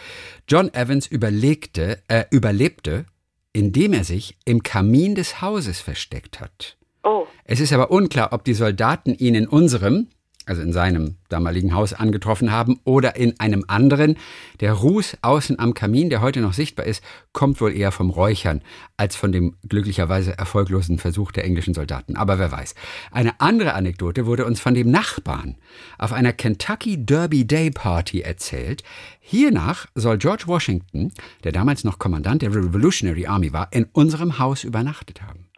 [0.48, 3.06] John Evans überlegte, äh, überlebte,
[3.52, 6.76] indem er sich im Kamin des Hauses versteckt hat.
[7.02, 10.08] Oh, Es ist aber unklar, ob die Soldaten ihn in unserem,
[10.50, 14.16] also in seinem damaligen Haus angetroffen haben oder in einem anderen.
[14.58, 18.60] Der Ruß außen am Kamin, der heute noch sichtbar ist, kommt wohl eher vom Räuchern
[18.96, 22.16] als von dem glücklicherweise erfolglosen Versuch der englischen Soldaten.
[22.16, 22.74] Aber wer weiß.
[23.12, 25.56] Eine andere Anekdote wurde uns von dem Nachbarn
[25.98, 28.82] auf einer Kentucky Derby Day Party erzählt.
[29.20, 31.12] Hiernach soll George Washington,
[31.44, 35.49] der damals noch Kommandant der Revolutionary Army war, in unserem Haus übernachtet haben.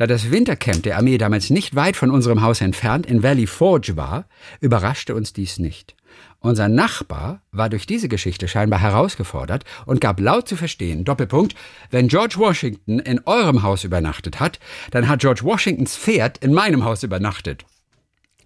[0.00, 3.98] Da das Wintercamp der Armee damals nicht weit von unserem Haus entfernt in Valley Forge
[3.98, 4.24] war,
[4.58, 5.94] überraschte uns dies nicht.
[6.38, 11.54] Unser Nachbar war durch diese Geschichte scheinbar herausgefordert und gab laut zu verstehen, Doppelpunkt,
[11.90, 14.58] wenn George Washington in eurem Haus übernachtet hat,
[14.90, 17.66] dann hat George Washingtons Pferd in meinem Haus übernachtet.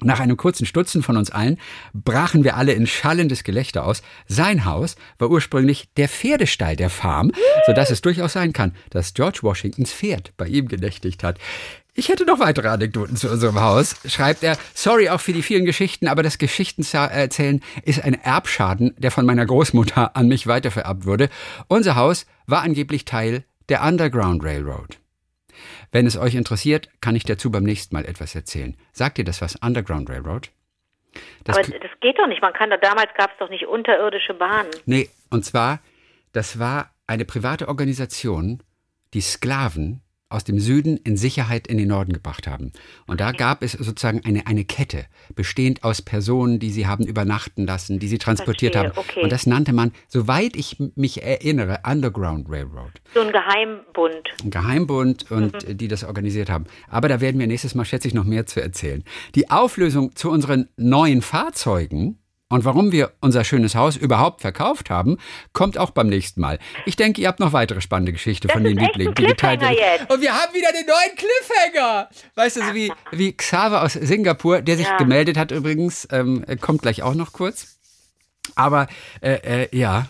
[0.00, 1.58] Nach einem kurzen Stutzen von uns allen
[1.92, 4.02] brachen wir alle in schallendes Gelächter aus.
[4.26, 7.30] Sein Haus war ursprünglich der Pferdestall der Farm,
[7.66, 11.38] sodass es durchaus sein kann, dass George Washingtons Pferd bei ihm genächtigt hat.
[11.96, 14.58] Ich hätte noch weitere Anekdoten zu unserem Haus, schreibt er.
[14.74, 19.46] Sorry auch für die vielen Geschichten, aber das Geschichtenerzählen ist ein Erbschaden, der von meiner
[19.46, 21.30] Großmutter an mich weitervererbt wurde.
[21.68, 24.98] Unser Haus war angeblich Teil der Underground Railroad.
[25.94, 28.76] Wenn es euch interessiert, kann ich dazu beim nächsten Mal etwas erzählen.
[28.90, 30.50] Sagt ihr das was, Underground Railroad?
[31.44, 32.42] Das aber das geht doch nicht.
[32.42, 34.70] Man kann doch, damals gab es doch nicht unterirdische Bahnen.
[34.86, 35.78] nee, und zwar,
[36.32, 38.60] das war eine private Organisation,
[39.12, 40.02] die Sklaven
[40.34, 42.72] aus dem Süden in Sicherheit in den Norden gebracht haben.
[43.06, 47.66] Und da gab es sozusagen eine, eine Kette, bestehend aus Personen, die sie haben übernachten
[47.66, 48.98] lassen, die sie transportiert Verstehe, haben.
[48.98, 49.22] okay.
[49.22, 52.92] Und das nannte man, soweit ich mich erinnere, Underground Railroad.
[53.14, 54.28] So ein Geheimbund.
[54.42, 56.64] ein Geheimbund und äh, die das organisiert haben.
[56.88, 59.04] Aber da werden wir nächstes Mal, schätze ich, noch mehr zu erzählen.
[59.34, 62.18] Die Auflösung zu unseren neuen Fahrzeugen
[62.54, 65.18] und warum wir unser schönes Haus überhaupt verkauft haben,
[65.52, 66.60] kommt auch beim nächsten Mal.
[66.86, 70.06] Ich denke, ihr habt noch weitere spannende Geschichten von ist den Lieblingen, die geteilt werden.
[70.08, 72.08] Und wir haben wieder den neuen Cliffhanger.
[72.36, 74.98] Weißt du, so wie, wie Xaver aus Singapur, der sich Ja.
[74.98, 77.76] gemeldet hat übrigens, ähm, kommt gleich auch noch kurz.
[78.54, 78.86] Aber
[79.20, 80.06] äh, äh, ja,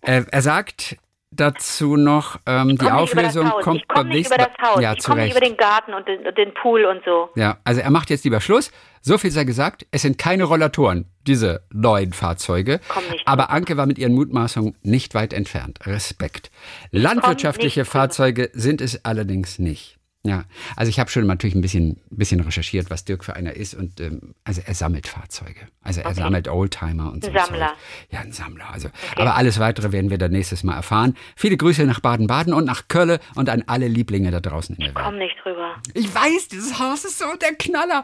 [0.00, 0.96] äh, er sagt
[1.36, 4.80] dazu noch, ähm, die Komm Auflösung kommt ich beim nicht über das Haus.
[4.80, 7.30] Ja, ich komme über den Garten und den, den Pool und so.
[7.34, 8.70] Ja, also er macht jetzt lieber Schluss.
[9.00, 12.80] So viel sei gesagt, es sind keine Rollatoren, diese neuen Fahrzeuge.
[12.88, 15.80] Komm Aber Anke war mit ihren Mutmaßungen nicht weit entfernt.
[15.86, 16.50] Respekt.
[16.90, 17.84] Landwirtschaftliche.
[17.84, 19.98] Fahrzeuge sind es allerdings nicht.
[20.26, 23.74] Ja, also ich habe schon natürlich ein bisschen, bisschen recherchiert, was Dirk für einer ist
[23.74, 25.68] und ähm, also er sammelt Fahrzeuge.
[25.82, 26.14] Also er Okay.
[26.20, 27.30] sammelt Oldtimer und so.
[27.30, 27.68] Ein Sammler.
[27.68, 27.76] Zeug.
[28.10, 28.70] Ja, ein Sammler.
[28.72, 31.14] Also, aber alles weitere werden wir dann nächstes Mal erfahren.
[31.36, 34.94] Viele Grüße nach Baden-Baden und nach Köln und an alle Lieblinge da draußen in der
[34.94, 35.04] Welt.
[35.04, 35.74] Komm nicht drüber.
[35.92, 38.02] Ich weiß, dieses Haus ist so der Knaller.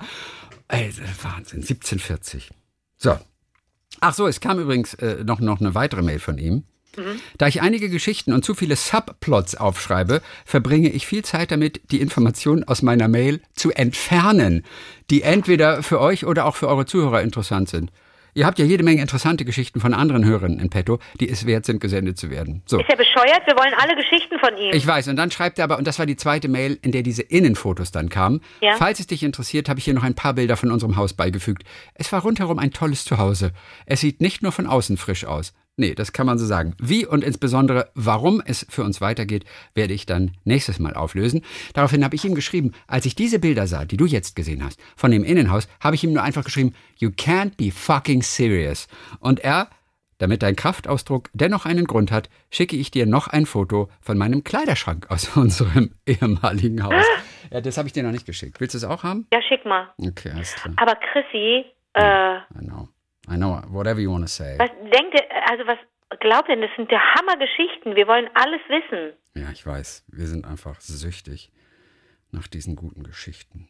[0.68, 2.50] Ey, Wahnsinn, 1740.
[2.98, 3.18] So.
[4.00, 6.64] Ach so, es kam übrigens äh, noch, noch eine weitere Mail von ihm.
[7.38, 12.00] Da ich einige Geschichten und zu viele Subplots aufschreibe, verbringe ich viel Zeit damit, die
[12.00, 14.64] Informationen aus meiner Mail zu entfernen,
[15.10, 17.90] die entweder für euch oder auch für eure Zuhörer interessant sind.
[18.34, 21.66] Ihr habt ja jede Menge interessante Geschichten von anderen Hörern in petto, die es wert
[21.66, 22.62] sind, gesendet zu werden.
[22.64, 22.78] So.
[22.78, 24.72] Ist ja bescheuert, wir wollen alle Geschichten von ihm.
[24.72, 27.02] Ich weiß, und dann schreibt er aber, und das war die zweite Mail, in der
[27.02, 28.40] diese Innenfotos dann kamen.
[28.60, 28.76] Ja.
[28.76, 31.64] Falls es dich interessiert, habe ich hier noch ein paar Bilder von unserem Haus beigefügt.
[31.94, 33.52] Es war rundherum ein tolles Zuhause.
[33.86, 35.52] Es sieht nicht nur von außen frisch aus.
[35.80, 36.74] Nee, das kann man so sagen.
[36.78, 41.40] Wie und insbesondere warum es für uns weitergeht, werde ich dann nächstes Mal auflösen.
[41.72, 44.78] Daraufhin habe ich ihm geschrieben, als ich diese Bilder sah, die du jetzt gesehen hast,
[44.94, 48.88] von dem Innenhaus, habe ich ihm nur einfach geschrieben, you can't be fucking serious.
[49.20, 49.70] Und er,
[50.18, 54.44] damit dein Kraftausdruck dennoch einen Grund hat, schicke ich dir noch ein Foto von meinem
[54.44, 57.06] Kleiderschrank aus unserem ehemaligen Haus.
[57.50, 58.60] Ja, das habe ich dir noch nicht geschickt.
[58.60, 59.26] Willst du es auch haben?
[59.32, 59.88] Ja, schick mal.
[59.96, 60.74] Okay, alles klar.
[60.76, 61.64] Aber Chrissy,
[61.94, 62.89] äh, know.
[63.30, 63.62] I know.
[63.68, 64.58] Whatever you want to say.
[64.58, 65.78] was denkt ihr, also was
[66.18, 67.94] glaubt ihr, das sind ja Hammergeschichten.
[67.94, 69.12] Wir wollen alles wissen.
[69.34, 70.04] Ja, ich weiß.
[70.08, 71.50] Wir sind einfach süchtig
[72.32, 73.68] nach diesen guten Geschichten.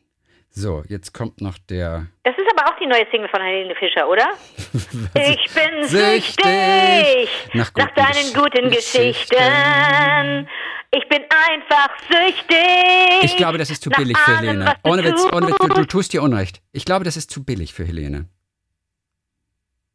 [0.53, 2.07] So, jetzt kommt noch der.
[2.25, 4.31] Das ist aber auch die neue Single von Helene Fischer, oder?
[5.15, 9.29] ich bin Süchtig nach nach, deinen guten Geschichten.
[9.29, 10.49] Geschichten.
[10.93, 13.23] Ich bin einfach süchtig.
[13.23, 14.75] Ich glaube, das ist zu billig für Helene.
[14.83, 16.61] Ohne Witz, ohne Witz, du, du tust dir Unrecht.
[16.73, 18.27] Ich glaube, das ist zu billig für Helene.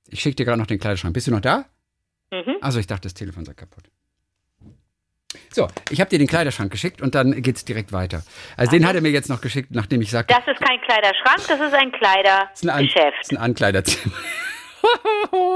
[0.10, 1.14] Ich schicke dir gerade noch den Kleiderschrank.
[1.14, 1.66] Bist du noch da?
[2.32, 2.58] Mhm.
[2.62, 3.86] Also, ich dachte, das Telefon sei kaputt.
[5.52, 8.24] So, ich habe dir den Kleiderschrank geschickt und dann geht's direkt weiter.
[8.58, 11.42] Also, den hat er mir jetzt noch geschickt, nachdem ich sagte, Das ist kein Kleiderschrank,
[11.48, 13.18] das ist ein das ist ein, An Kleidergeschäft.
[13.20, 14.16] das ist ein Ankleiderzimmer.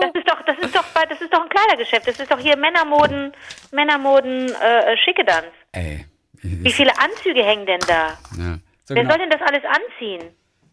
[0.02, 2.08] Das ist doch, das ist doch, das ist doch ein Kleidergeschäft.
[2.08, 3.32] Das ist doch hier Männermoden,
[3.72, 5.46] Männermoden, äh, Schickedanz.
[5.72, 6.06] Ey.
[6.42, 8.18] Wie viele Anzüge hängen denn da?
[8.38, 8.60] Ja.
[8.86, 9.10] So Wer genau.
[9.12, 10.30] soll denn das alles anziehen?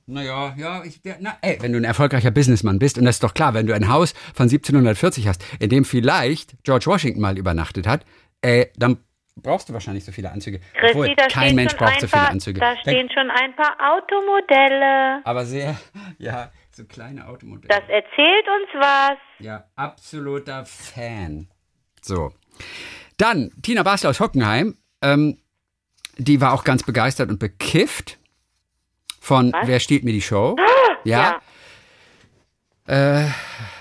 [0.09, 3.25] Naja, ja, ich, der, na, ey, wenn du ein erfolgreicher Businessmann bist, und das ist
[3.25, 7.37] doch klar, wenn du ein Haus von 1740 hast, in dem vielleicht George Washington mal
[7.37, 8.05] übernachtet hat,
[8.41, 8.99] äh, dann
[9.35, 10.61] brauchst du wahrscheinlich so viele Anzüge.
[10.77, 12.61] Obwohl, Christi, da kein Mensch braucht ein so viele paar, Anzüge.
[12.61, 15.27] Da stehen schon ein paar Automodelle.
[15.27, 15.77] aber sehr,
[16.19, 17.69] ja, so kleine Automodelle.
[17.69, 19.19] Das erzählt uns was.
[19.41, 21.49] Ja, absoluter Fan.
[22.01, 22.33] So.
[23.17, 24.77] Dann Tina Basler aus Hockenheim.
[25.03, 25.39] Ähm,
[26.17, 28.19] die war auch ganz begeistert und bekifft
[29.27, 29.67] von Was?
[29.67, 30.57] Wer stiehlt mir die Show?
[31.05, 31.41] Ja.
[32.87, 33.27] Äh,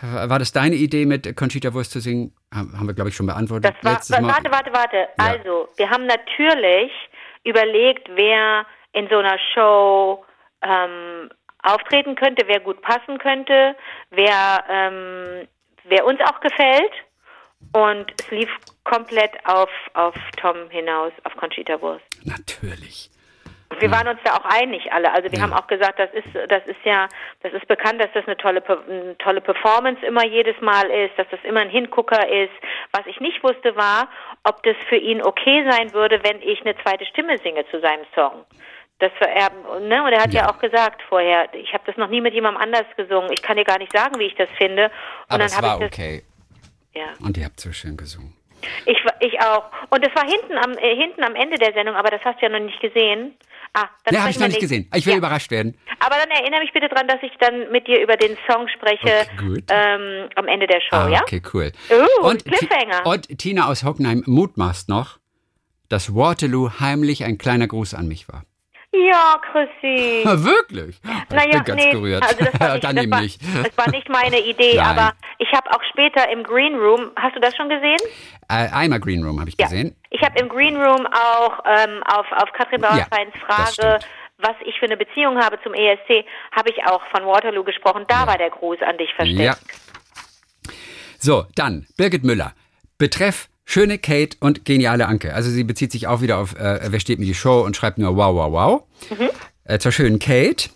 [0.02, 2.34] war das deine Idee, mit Conchita Wurst zu singen?
[2.54, 3.76] Haben wir, glaube ich, schon beantwortet.
[3.76, 4.28] Das war, Letztes Mal.
[4.28, 5.08] warte, warte, warte.
[5.18, 6.92] Also, wir haben natürlich
[7.44, 10.26] überlegt, wer in so einer Show
[10.64, 11.30] ähm,
[11.62, 13.76] auftreten könnte, wer gut passen könnte,
[14.10, 15.48] wer, ähm,
[15.84, 16.94] wer uns auch gefällt.
[17.74, 18.50] Und es lief
[18.84, 22.06] komplett auf, auf Tom hinaus, auf Conchita Wurst.
[22.24, 23.10] Natürlich.
[23.80, 25.12] Wir waren uns da auch einig alle.
[25.12, 25.44] Also wir Ja.
[25.46, 27.10] haben auch gesagt, das ist, das ist ja,
[27.42, 31.28] das ist bekannt, dass das eine tolle, eine tolle Performance immer jedes Mal ist, dass
[31.30, 32.54] das immer ein Hingucker ist.
[32.92, 34.08] Was ich nicht wusste war,
[34.44, 38.06] ob das für ihn okay sein würde, wenn ich eine zweite Stimme singe zu seinem
[38.14, 38.46] Song.
[39.00, 39.50] Das war er,
[39.82, 40.04] ne?
[40.04, 40.50] Und er hat ja, Ja.
[40.52, 43.30] auch gesagt vorher, ich habe das noch nie mit jemandem anders gesungen.
[43.34, 44.86] Ich kann dir gar nicht sagen, wie ich das finde.
[44.86, 44.92] Und
[45.28, 46.24] Aber dann es habe war ich das, okay.
[46.94, 47.08] ja.
[47.20, 48.35] Und ihr habt so schön gesungen.
[48.86, 49.64] Ich, ich auch.
[49.90, 52.46] Und das war hinten am, äh, hinten am Ende der Sendung, aber das hast du
[52.48, 53.34] ja noch nicht gesehen.
[53.74, 54.90] Ah, dann Ne, habe ich noch nicht gesehen.
[54.96, 55.18] Ich will ja.
[55.20, 55.78] überrascht werden.
[56.00, 59.28] Aber dann erinnere mich bitte dran, dass ich dann mit dir über den Song spreche
[59.34, 59.64] Okay, gut.
[59.70, 61.22] ähm, am Ende der Show, Ah, ja?
[61.22, 61.72] okay, cool.
[61.92, 63.06] Uh, und, Cliffhanger.
[63.06, 65.20] und Tina aus Hockenheim mutmaßt noch,
[65.90, 68.44] dass Waterloo heimlich ein kleiner Gruß an mich war.
[69.08, 70.24] Ja, Chrissy.
[70.26, 71.00] Wirklich?
[71.04, 72.24] Ich Naja, bin ganz nee, gerührt.
[72.24, 73.42] also das war, nicht, Dann das, war, nicht.
[73.42, 74.86] das war nicht meine Idee, Nein.
[74.86, 77.98] aber ich habe auch später im Green Room, hast du das schon gesehen?
[78.48, 79.96] Äh, einmal Green Room habe ich gesehen.
[80.12, 84.00] Ich habe im Green Room auch ähm, auf, auf Katrin Bauersteins das Frage,
[84.38, 88.06] was ich für eine Beziehung habe zum ESC, habe ich auch von Waterloo gesprochen.
[88.08, 89.40] Da war der Gruß an dich versteckt.
[89.40, 89.56] Ja.
[91.20, 92.54] So, dann Birgit Müller.
[92.98, 95.34] Betreff schöne Kate und geniale Anke.
[95.34, 97.98] Also sie bezieht sich auch wieder auf äh, Wer steht mir die Show und schreibt
[97.98, 99.18] nur wow, wow, wow.
[99.18, 99.30] Mhm.
[99.66, 100.70] Äh, zur schönen Kate.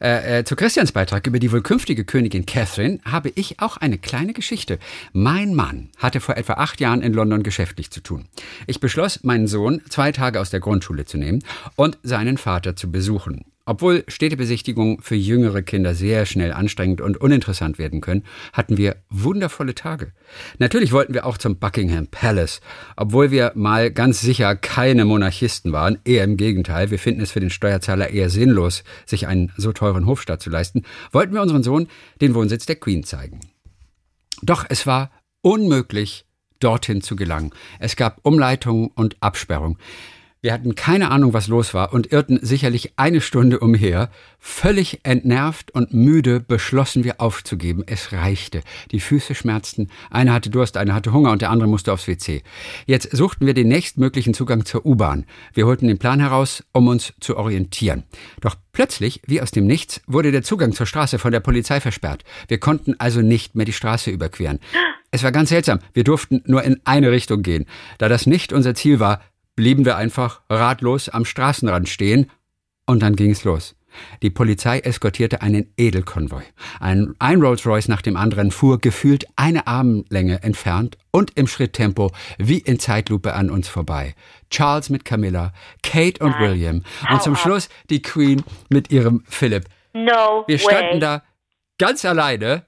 [0.00, 3.98] Äh, äh, zu Christians Beitrag über die wohl künftige Königin Catherine habe ich auch eine
[3.98, 4.78] kleine Geschichte.
[5.12, 8.26] Mein Mann hatte vor etwa acht Jahren in London geschäftlich zu tun.
[8.66, 11.42] Ich beschloss, meinen Sohn zwei Tage aus der Grundschule zu nehmen
[11.74, 13.44] und seinen Vater zu besuchen.
[13.66, 19.74] Obwohl Städtebesichtigungen für jüngere Kinder sehr schnell anstrengend und uninteressant werden können, hatten wir wundervolle
[19.74, 20.12] Tage.
[20.58, 22.60] Natürlich wollten wir auch zum Buckingham Palace,
[22.96, 27.40] obwohl wir mal ganz sicher keine Monarchisten waren, eher im Gegenteil, wir finden es für
[27.40, 31.88] den Steuerzahler eher sinnlos, sich einen so teuren Hofstaat zu leisten, wollten wir unseren Sohn
[32.20, 33.40] den Wohnsitz der Queen zeigen.
[34.42, 36.26] Doch es war unmöglich,
[36.60, 37.50] dorthin zu gelangen.
[37.78, 39.78] Es gab Umleitungen und Absperrung.
[40.44, 44.10] Wir hatten keine Ahnung, was los war und irrten sicherlich eine Stunde umher.
[44.38, 47.82] Völlig entnervt und müde beschlossen wir aufzugeben.
[47.86, 48.60] Es reichte.
[48.90, 49.88] Die Füße schmerzten.
[50.10, 52.42] Einer hatte Durst, einer hatte Hunger und der andere musste aufs WC.
[52.84, 55.24] Jetzt suchten wir den nächstmöglichen Zugang zur U-Bahn.
[55.54, 58.02] Wir holten den Plan heraus, um uns zu orientieren.
[58.42, 62.22] Doch plötzlich, wie aus dem Nichts, wurde der Zugang zur Straße von der Polizei versperrt.
[62.48, 64.58] Wir konnten also nicht mehr die Straße überqueren.
[65.10, 65.78] Es war ganz seltsam.
[65.94, 67.64] Wir durften nur in eine Richtung gehen.
[67.98, 69.20] Da das nicht unser Ziel war,
[69.56, 72.30] blieben wir einfach ratlos am Straßenrand stehen
[72.86, 73.76] und dann ging es los.
[74.22, 76.42] Die Polizei eskortierte einen Edelkonvoi.
[76.80, 82.58] Ein, ein Rolls-Royce nach dem anderen fuhr gefühlt eine Armlänge entfernt und im Schritttempo wie
[82.58, 84.14] in Zeitlupe an uns vorbei.
[84.50, 86.38] Charles mit Camilla, Kate und.
[86.38, 89.64] William und zum Schluss die Queen mit ihrem Philip.
[89.92, 91.22] No Wir standen da
[91.78, 92.66] ganz alleine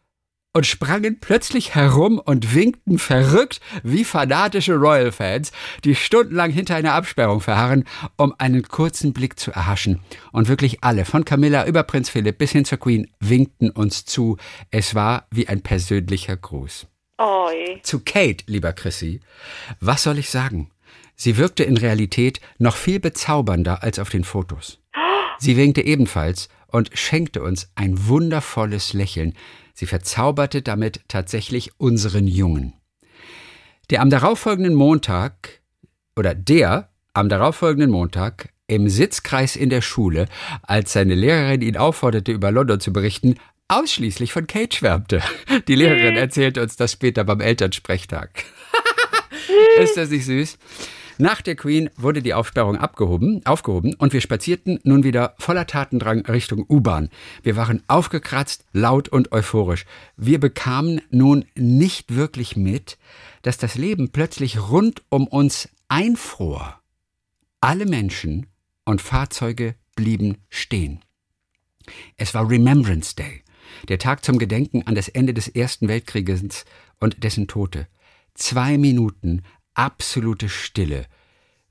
[0.56, 5.52] und sprangen plötzlich herum und winkten verrückt wie fanatische Royal-Fans,
[5.84, 7.84] die stundenlang hinter einer Absperrung verharren,
[8.16, 10.00] um einen kurzen Blick zu erhaschen.
[10.32, 14.38] Und wirklich alle, von Camilla über Prinz Philipp bis hin zur Queen, winkten uns zu.
[14.70, 16.86] Es war wie ein persönlicher Gruß.
[17.18, 17.78] Oi.
[17.82, 19.20] Zu Kate, lieber Chrissy,
[19.80, 20.70] was soll ich sagen?
[21.16, 24.78] Sie wirkte in Realität noch viel bezaubernder als auf den Fotos.
[25.38, 29.35] Sie winkte ebenfalls und schenkte uns ein wundervolles Lächeln,
[29.79, 32.72] Sie verzauberte damit tatsächlich unseren Jungen.
[33.90, 35.61] Der am darauffolgenden Montag
[36.16, 40.26] oder der am darauffolgenden Montag im Sitzkreis in der Schule,
[40.62, 43.37] als seine Lehrerin ihn aufforderte, über London zu berichten,
[43.68, 45.22] ausschließlich von Kate schwärmte.
[45.68, 48.44] Die Lehrerin erzählte uns das später beim Elternsprechtag.
[49.79, 50.59] Ist das nicht süß?
[51.18, 56.26] Nach der Queen wurde die Aufsperrung abgehoben, aufgehoben und wir spazierten nun wieder voller Tatendrang
[56.26, 57.09] Richtung U-Bahn.
[57.42, 59.87] Wir waren aufgekratzt, laut und euphorisch.
[60.18, 62.98] Wir bekamen nun nicht wirklich mit,
[63.40, 66.81] dass das Leben plötzlich rund um uns einfror.
[67.61, 68.46] Alle Menschen
[68.85, 71.00] und Fahrzeuge blieben stehen.
[72.18, 73.42] Es war Remembrance Day,
[73.88, 76.66] der Tag zum Gedenken an das Ende des Ersten Weltkrieges
[77.00, 77.87] und dessen Tote.
[78.35, 79.42] Zwei Minuten
[79.76, 81.06] absolute Stille.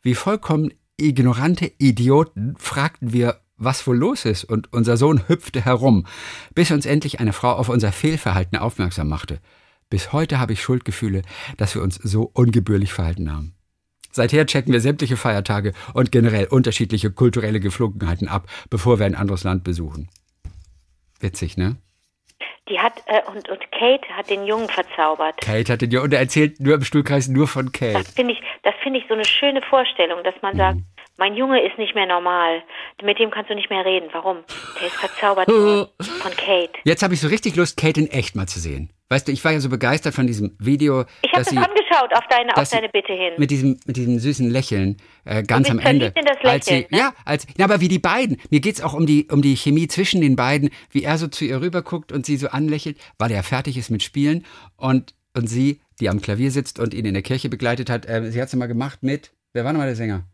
[0.01, 6.05] Wie vollkommen ignorante Idioten fragten wir, was wohl los ist, und unser Sohn hüpfte herum,
[6.53, 9.39] bis uns endlich eine Frau auf unser Fehlverhalten aufmerksam machte.
[9.89, 11.21] Bis heute habe ich Schuldgefühle,
[11.57, 13.55] dass wir uns so ungebührlich verhalten haben.
[14.11, 19.43] Seither checken wir sämtliche Feiertage und generell unterschiedliche kulturelle Geflogenheiten ab, bevor wir ein anderes
[19.43, 20.09] Land besuchen.
[21.19, 21.77] Witzig, ne?
[22.69, 25.37] Die hat äh, und, und Kate hat den Jungen verzaubert.
[25.41, 27.93] Kate hat den Jungen und er erzählt nur im Stuhlkreis nur von Kate.
[27.93, 30.85] Das finde ich, das finde ich so eine schöne Vorstellung, dass man mhm.
[31.17, 32.61] Mein Junge ist nicht mehr normal.
[33.03, 34.09] Mit dem kannst du nicht mehr reden.
[34.11, 34.37] Warum?
[34.79, 36.73] Der ist verzaubert von Kate.
[36.83, 38.91] Jetzt habe ich so richtig Lust, Kate in echt mal zu sehen.
[39.09, 41.05] Weißt du, ich war ja so begeistert von diesem Video.
[41.21, 43.33] Ich habe das angeschaut auf deine, auf deine Bitte hin.
[43.37, 46.11] Mit diesem, mit diesem süßen Lächeln äh, ganz am Ende.
[46.15, 46.97] In das Lächeln, als sie, ne?
[46.97, 48.41] Ja, als, na, aber wie die beiden.
[48.49, 51.45] Mir geht's auch um die, um die Chemie zwischen den beiden, wie er so zu
[51.45, 54.43] ihr rüberguckt und sie so anlächelt, weil er fertig ist mit Spielen
[54.75, 58.31] und, und sie, die am Klavier sitzt und ihn in der Kirche begleitet hat, äh,
[58.31, 60.25] sie hat's immer gemacht mit, wer war nochmal der Sänger?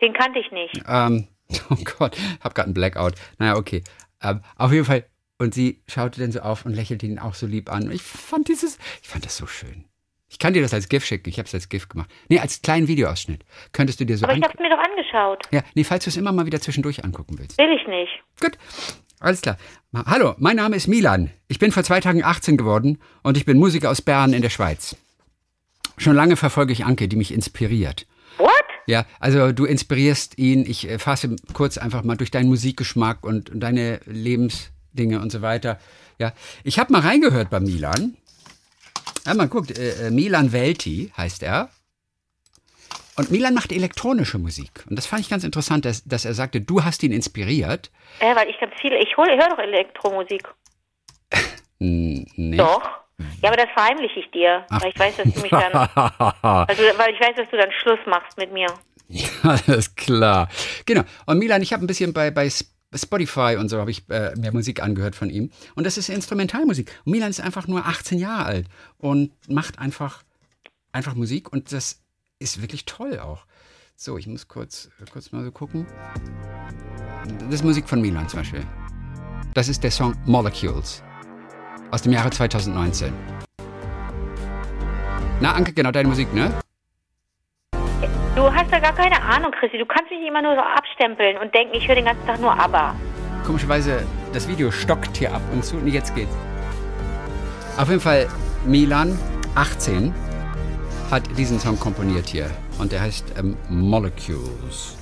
[0.00, 0.82] Den kannte ich nicht.
[0.86, 1.28] Ähm,
[1.70, 3.14] oh Gott, hab grad einen Blackout.
[3.38, 3.82] Naja, okay.
[4.22, 5.04] Ähm, auf jeden Fall
[5.38, 7.90] und sie schaute dann so auf und lächelte ihn auch so lieb an.
[7.92, 9.84] Ich fand dieses, ich fand das so schön.
[10.28, 11.28] Ich kann dir das als GIF schicken.
[11.30, 12.10] Ich habe es als GIF gemacht.
[12.28, 13.44] Nee, als kleinen Videoausschnitt.
[13.72, 15.44] Könntest du dir so Aber ich habe mir doch angeschaut.
[15.52, 17.56] Ja, nee, falls du es immer mal wieder zwischendurch angucken willst.
[17.56, 18.10] Will ich nicht.
[18.40, 18.58] Gut,
[19.20, 19.56] alles klar.
[19.94, 21.30] Hallo, mein Name ist Milan.
[21.46, 24.50] Ich bin vor zwei Tagen 18 geworden und ich bin Musiker aus Bern in der
[24.50, 24.96] Schweiz.
[25.96, 28.06] Schon lange verfolge ich Anke, die mich inspiriert.
[28.88, 30.64] Ja, also du inspirierst ihn.
[30.66, 35.30] Ich äh, fasse kurz einfach mal durch deinen Musikgeschmack und, und deine Lebens Dinge und
[35.30, 35.78] so weiter.
[36.18, 36.32] Ja,
[36.64, 38.16] ich habe mal reingehört bei Milan.
[39.26, 41.68] Ja, man guckt, äh, äh, Milan Welti heißt er.
[43.16, 44.86] Und Milan macht elektronische Musik.
[44.88, 47.90] Und das fand ich ganz interessant, dass, dass er sagte, du hast ihn inspiriert.
[48.22, 50.48] Ja, weil ich ganz viele, ich höre doch Elektromusik.
[51.78, 52.56] nee.
[52.56, 52.88] Doch.
[53.42, 54.82] Ja, aber das verheimliche ich dir, Ach.
[54.82, 57.98] weil ich weiß, dass du mich dann, also, weil ich weiß, dass du dann Schluss
[58.06, 58.66] machst mit mir.
[59.08, 59.28] Ja,
[59.66, 60.48] alles klar.
[60.86, 61.02] Genau.
[61.26, 62.48] Und Milan, ich habe ein bisschen bei, bei
[62.94, 65.50] Spotify und so habe ich äh, mehr Musik angehört von ihm.
[65.74, 66.90] Und das ist Instrumentalmusik.
[67.04, 68.66] Und Milan ist einfach nur 18 Jahre alt
[68.98, 70.22] und macht einfach,
[70.92, 72.02] einfach Musik und das
[72.38, 73.46] ist wirklich toll auch.
[73.96, 75.86] So, ich muss kurz, kurz mal so gucken.
[77.40, 78.64] Das ist Musik von Milan zum Beispiel.
[79.54, 81.02] Das ist der Song Molecules
[81.90, 83.12] aus dem Jahre 2019.
[85.40, 86.52] Na, Anke, genau deine Musik, ne?
[88.34, 89.78] Du hast da gar keine Ahnung, Chrissy.
[89.78, 92.52] Du kannst mich immer nur so abstempeln und denken, ich höre den ganzen Tag nur
[92.52, 92.94] ABBA.
[93.44, 96.34] Komischerweise, das Video stockt hier ab und zu und jetzt geht's.
[97.76, 98.28] Auf jeden Fall
[98.64, 99.18] Milan,
[99.54, 100.14] 18.
[101.10, 102.50] hat diesen Song komponiert hier.
[102.78, 104.96] Und der heißt ähm, Molecules.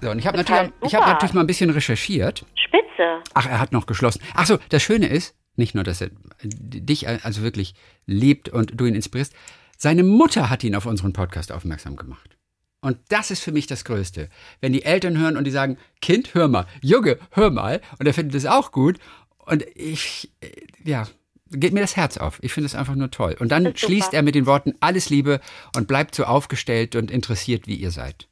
[0.00, 2.44] So, und ich habe natürlich, ich hab natürlich mal ein bisschen recherchiert.
[2.56, 3.22] Spitze.
[3.34, 4.20] Ach, er hat noch geschlossen.
[4.34, 6.10] Ach so, das Schöne ist, nicht nur, dass er
[6.42, 7.74] dich also wirklich
[8.06, 9.34] liebt und du ihn inspirierst,
[9.76, 12.36] seine Mutter hat ihn auf unseren Podcast aufmerksam gemacht.
[12.80, 14.28] Und das ist für mich das Größte.
[14.60, 18.14] Wenn die Eltern hören und die sagen, Kind, hör mal, Junge, hör mal, und er
[18.14, 18.98] findet es auch gut.
[19.38, 20.48] Und ich, äh,
[20.84, 21.06] ja,
[21.50, 22.38] geht mir das Herz auf.
[22.42, 23.36] Ich finde es einfach nur toll.
[23.38, 23.92] Und dann ist super.
[23.92, 25.40] schließt er mit den Worten, alles Liebe
[25.76, 28.28] und bleibt so aufgestellt und interessiert, wie ihr seid.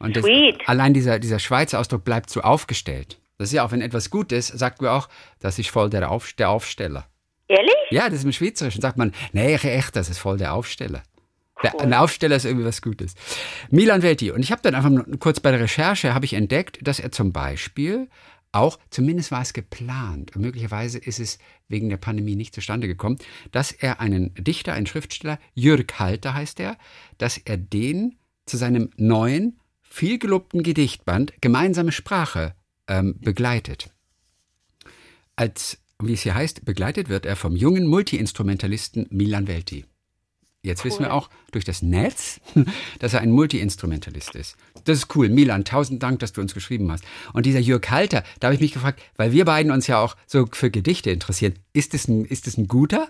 [0.00, 0.24] Und das,
[0.66, 3.18] allein dieser, dieser Schweizer Ausdruck bleibt so aufgestellt.
[3.38, 5.08] Das ist ja auch, wenn etwas gut ist, sagt man auch,
[5.38, 7.06] das ist voll der, Auf, der Aufsteller.
[7.46, 7.74] Ehrlich?
[7.90, 8.82] Ja, das ist im Schweizerischen.
[8.82, 11.02] Sagt man, nee, echt, das ist voll der Aufsteller.
[11.62, 13.14] Der, ein Aufsteller ist irgendwie was Gutes.
[13.70, 14.30] Milan Welti.
[14.30, 17.32] Und ich habe dann einfach kurz bei der Recherche habe ich entdeckt, dass er zum
[17.32, 18.08] Beispiel
[18.52, 23.18] auch, zumindest war es geplant, und möglicherweise ist es wegen der Pandemie nicht zustande gekommen,
[23.52, 26.76] dass er einen Dichter, einen Schriftsteller, Jürg Halter heißt er,
[27.18, 28.16] dass er den
[28.46, 32.54] zu seinem neuen, vielgelobten Gedichtband Gemeinsame Sprache
[32.88, 33.90] ähm, begleitet.
[35.36, 39.84] Als, wie es hier heißt, begleitet wird er vom jungen Multiinstrumentalisten Milan Welti.
[40.62, 42.40] Jetzt wissen wir auch durch das Netz,
[42.98, 44.56] dass er ein Multiinstrumentalist ist.
[44.84, 45.28] Das ist cool.
[45.28, 47.04] Milan, tausend Dank, dass du uns geschrieben hast.
[47.32, 50.16] Und dieser Jörg Halter, da habe ich mich gefragt, weil wir beiden uns ja auch
[50.26, 51.54] so für Gedichte interessieren.
[51.72, 53.08] Ist es ein, ist es ein guter?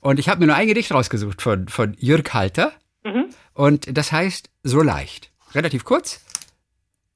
[0.00, 2.72] Und ich habe mir nur ein Gedicht rausgesucht von, von Jörg Halter.
[3.54, 5.32] Und das heißt So leicht.
[5.54, 6.20] Relativ kurz.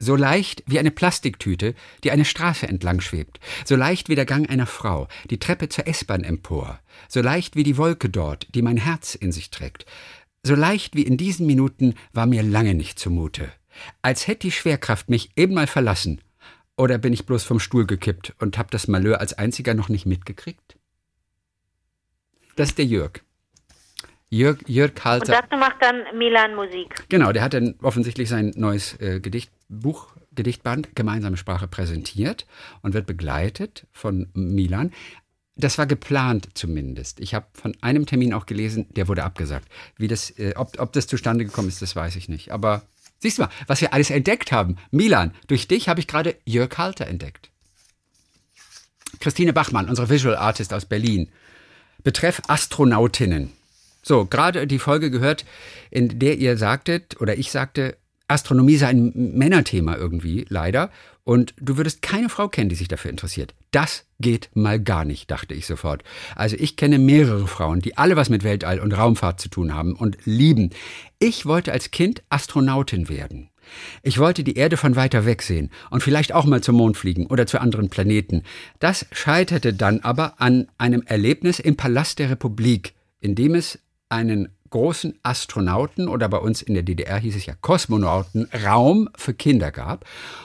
[0.03, 1.74] So leicht wie eine Plastiktüte,
[2.05, 3.38] die eine Straße entlang schwebt.
[3.66, 6.80] So leicht wie der Gang einer Frau, die Treppe zur S-Bahn empor.
[7.07, 9.84] So leicht wie die Wolke dort, die mein Herz in sich trägt.
[10.42, 13.53] So leicht wie in diesen Minuten war mir lange nicht zumute.
[14.01, 16.22] Als hätte die Schwerkraft mich eben mal verlassen.
[16.78, 20.07] Oder bin ich bloß vom Stuhl gekippt und hab das Malheur als einziger noch nicht
[20.07, 20.76] mitgekriegt?
[22.57, 23.20] Das ist der Jörg.
[24.30, 25.32] Jörg, Jörg Und Halter.
[25.42, 27.05] dazu macht dann Milan Musik.
[27.11, 29.59] Genau, der hat dann offensichtlich sein neues äh, Gedichtbuch,
[30.32, 32.46] Gedichtband Gemeinsame Sprache präsentiert
[32.82, 34.92] und wird begleitet von Milan.
[35.56, 37.20] Das war geplant zumindest.
[37.20, 39.68] Ich habe von einem Termin auch gelesen, der wurde abgesagt.
[39.96, 42.52] Wie das, äh, ob, ob das zustande gekommen ist, das weiß ich nicht.
[42.52, 42.82] Aber
[43.18, 44.76] siehst du mal, was wir alles entdeckt haben.
[44.90, 47.50] Milan, durch dich habe ich gerade Jörg Halter entdeckt.
[49.18, 51.30] Christine Bachmann, unsere Visual Artist aus Berlin.
[52.02, 53.52] Betreff Astronautinnen.
[54.02, 55.44] So, gerade die Folge gehört,
[55.90, 57.98] in der ihr sagtet, oder ich sagte,
[58.31, 60.91] Astronomie sei ein Männerthema irgendwie, leider.
[61.24, 63.55] Und du würdest keine Frau kennen, die sich dafür interessiert.
[63.70, 66.03] Das geht mal gar nicht, dachte ich sofort.
[66.35, 69.95] Also ich kenne mehrere Frauen, die alle was mit Weltall und Raumfahrt zu tun haben
[69.95, 70.70] und lieben.
[71.18, 73.51] Ich wollte als Kind Astronautin werden.
[74.03, 77.26] Ich wollte die Erde von weiter weg sehen und vielleicht auch mal zum Mond fliegen
[77.26, 78.43] oder zu anderen Planeten.
[78.78, 83.78] Das scheiterte dann aber an einem Erlebnis im Palast der Republik, in dem es
[84.09, 89.34] einen großen Astronauten oder bei uns in der DDR hieß es ja Kosmonauten Raum für
[89.34, 90.04] Kinder gab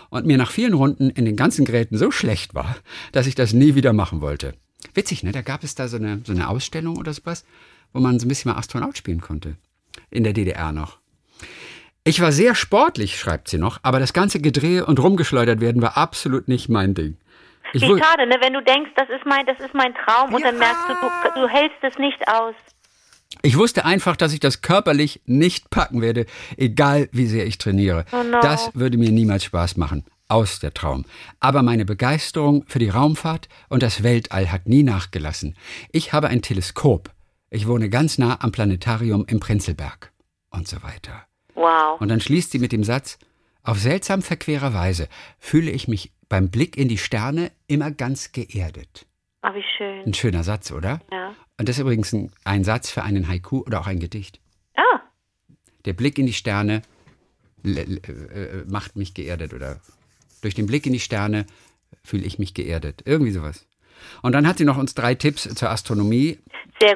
[0.09, 2.75] und mir nach vielen Runden in den ganzen Geräten so schlecht war,
[3.11, 4.53] dass ich das nie wieder machen wollte.
[4.93, 5.31] Witzig, ne?
[5.31, 7.45] Da gab es da so eine, so eine Ausstellung oder sowas,
[7.93, 9.55] wo man so ein bisschen mal Astronaut spielen konnte.
[10.11, 10.97] In der DDR noch.
[12.03, 15.97] Ich war sehr sportlich, schreibt sie noch, aber das ganze Gedrehe und rumgeschleudert werden war
[15.97, 17.17] absolut nicht mein Ding.
[17.73, 18.35] Ich Wie schade, ne?
[18.41, 20.59] wenn du denkst, das ist mein, das ist mein Traum und dann Ja.
[20.59, 22.53] merkst du, du, du hältst es nicht aus.
[23.45, 26.25] Ich wusste einfach, dass ich das körperlich nicht packen werde,
[26.57, 28.03] egal wie sehr ich trainiere.
[28.11, 28.41] Oh no.
[28.41, 30.03] Das würde mir niemals Spaß machen.
[30.27, 31.05] Aus der Traum.
[31.39, 35.55] Aber meine Begeisterung für die Raumfahrt und das Weltall hat nie nachgelassen.
[35.91, 37.11] Ich habe ein Teleskop.
[37.51, 40.11] Ich wohne ganz nah am Planetarium im Prenzlberg.
[40.49, 41.27] Und so weiter.
[41.53, 42.01] Wow.
[42.01, 43.19] Und dann schließt sie mit dem Satz,
[43.61, 49.05] auf seltsam verquerer Weise fühle ich mich beim Blick in die Sterne immer ganz geerdet.
[49.47, 50.03] Ah, wie schön.
[50.03, 51.01] Ein schöner Satz, oder?
[51.11, 51.35] Ja.
[51.59, 54.39] Und das ist übrigens ein, ein Satz für einen Haiku oder auch ein Gedicht.
[54.75, 55.01] Ah,
[55.85, 56.81] Der Blick in die Sterne
[57.63, 59.79] äh, macht mich geerdet oder
[60.41, 61.45] durch den Blick in die Sterne
[62.03, 63.03] fühle ich mich geerdet.
[63.05, 63.67] Irgendwie sowas.
[64.23, 66.39] Und dann hat sie noch uns drei Tipps zur Astronomie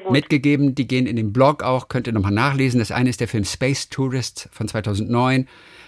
[0.10, 0.74] mitgegeben.
[0.74, 2.80] Die gehen in den Blog auch, könnt ihr nochmal nachlesen.
[2.80, 5.48] Das eine ist der Film Space Tourists von 2009.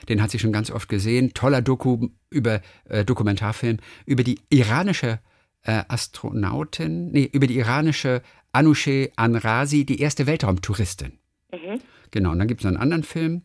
[0.09, 1.33] Den hat sie schon ganz oft gesehen.
[1.33, 5.19] Toller Doku über äh, Dokumentarfilm über die iranische
[5.63, 11.19] äh, Astronautin, nee, über die iranische Anousheh Anrazi, die erste Weltraumtouristin.
[12.11, 13.43] Genau, und dann gibt es noch einen anderen Film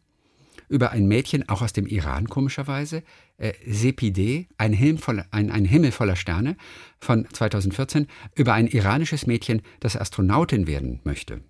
[0.69, 3.03] über ein Mädchen, auch aus dem Iran komischerweise,
[3.39, 6.57] äh, Sepide, ein, Himmel voller, ein, ein Himmel voller Sterne
[6.99, 11.43] von 2014, über ein iranisches Mädchen, das Astronautin werden möchte.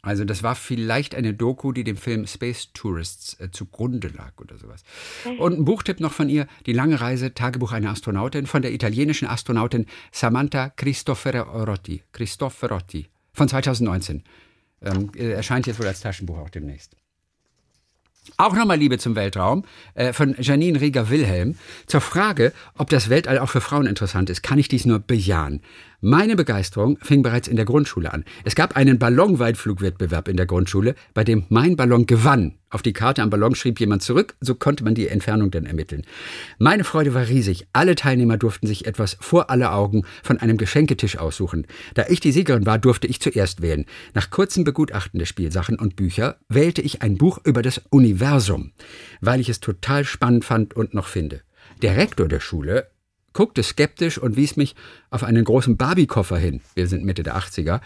[0.00, 4.56] Also das war vielleicht eine Doku, die dem Film Space Tourists äh, zugrunde lag oder
[4.56, 4.82] sowas.
[5.38, 9.26] Und ein Buchtipp noch von ihr, Die lange Reise, Tagebuch einer Astronautin, von der italienischen
[9.26, 14.22] Astronautin Samantha Cristoforetti, Cristoforetti von 2019.
[14.82, 16.96] Ähm, äh, erscheint jetzt wohl als Taschenbuch auch demnächst.
[18.36, 21.56] Auch nochmal Liebe zum Weltraum äh, von Janine Rieger-Wilhelm.
[21.86, 25.62] Zur Frage, ob das Weltall auch für Frauen interessant ist, kann ich dies nur bejahen.
[26.00, 28.24] Meine Begeisterung fing bereits in der Grundschule an.
[28.44, 32.54] Es gab einen Ballonweitflugwettbewerb in der Grundschule, bei dem mein Ballon gewann.
[32.70, 36.04] Auf die Karte am Ballon schrieb jemand zurück, so konnte man die Entfernung dann ermitteln.
[36.60, 37.66] Meine Freude war riesig.
[37.72, 41.66] Alle Teilnehmer durften sich etwas vor alle Augen von einem Geschenketisch aussuchen.
[41.94, 43.84] Da ich die Siegerin war, durfte ich zuerst wählen.
[44.14, 48.70] Nach kurzem Begutachten der Spielsachen und Bücher wählte ich ein Buch über das Universum,
[49.20, 51.40] weil ich es total spannend fand und noch finde.
[51.82, 52.88] Der Rektor der Schule
[53.38, 54.74] guckte skeptisch und wies mich
[55.10, 57.80] auf einen großen Barbie-Koffer hin, wir sind Mitte der 80er,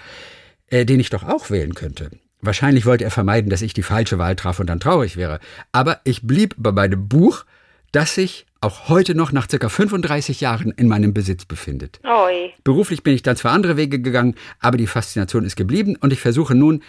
[0.70, 2.10] äh, den ich doch auch wählen könnte.
[2.40, 5.40] Wahrscheinlich wollte er vermeiden, dass ich die falsche Wahl traf und dann traurig wäre.
[5.70, 7.44] Aber ich blieb bei meinem Buch,
[7.92, 12.00] das sich auch heute noch nach circa 35 Jahren in meinem Besitz befindet.
[12.02, 12.54] Oi.
[12.64, 16.20] Beruflich bin ich dann zwar andere Wege gegangen, aber die Faszination ist geblieben und ich
[16.20, 16.82] versuche nun,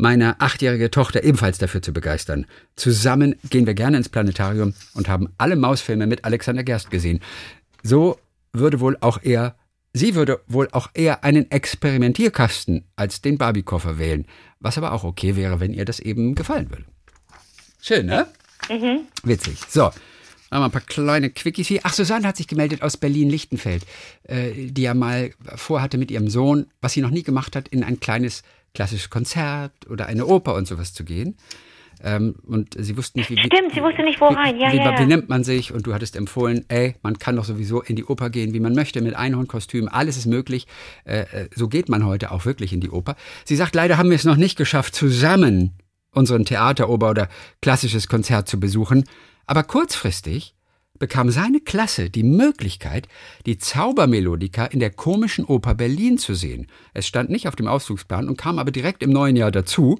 [0.00, 2.46] meine achtjährige Tochter ebenfalls dafür zu begeistern.
[2.74, 7.20] Zusammen gehen wir gerne ins Planetarium und haben alle Mausfilme mit Alexander Gerst gesehen.
[7.82, 8.18] So
[8.52, 9.56] würde wohl auch er,
[9.92, 14.26] sie würde wohl auch eher einen Experimentierkasten als den Barbie-Koffer wählen.
[14.60, 16.84] Was aber auch okay wäre, wenn ihr das eben gefallen würde.
[17.80, 18.26] Schön, ne?
[18.68, 19.00] Mhm.
[19.22, 19.58] Witzig.
[19.68, 19.90] So.
[20.50, 21.80] Haben wir ein paar kleine Quickies hier.
[21.84, 23.86] Ach, Susanne hat sich gemeldet aus Berlin-Lichtenfeld,
[24.24, 27.84] äh, die ja mal vorhatte mit ihrem Sohn, was sie noch nie gemacht hat, in
[27.84, 28.42] ein kleines
[28.74, 31.36] klassisches Konzert oder eine Oper und sowas zu gehen.
[32.02, 33.38] Ähm, und sie wussten nicht, wie.
[33.38, 34.58] Stimmt, sie wusste nicht, wo wie, rein.
[34.58, 34.98] Ja, wie, ja, ja.
[34.98, 35.72] wie nennt man sich?
[35.72, 38.74] Und du hattest empfohlen, ey, man kann doch sowieso in die Oper gehen, wie man
[38.74, 39.88] möchte, mit Einhornkostüm.
[39.88, 40.66] Alles ist möglich.
[41.04, 43.16] Äh, äh, so geht man heute auch wirklich in die Oper.
[43.44, 45.72] Sie sagt, leider haben wir es noch nicht geschafft, zusammen
[46.12, 47.28] unseren Theateroper oder
[47.60, 49.04] klassisches Konzert zu besuchen.
[49.46, 50.54] Aber kurzfristig
[50.98, 53.08] bekam seine Klasse die Möglichkeit,
[53.46, 56.66] die Zaubermelodika in der komischen Oper Berlin zu sehen.
[56.94, 59.98] Es stand nicht auf dem Ausflugsplan und kam aber direkt im neuen Jahr dazu.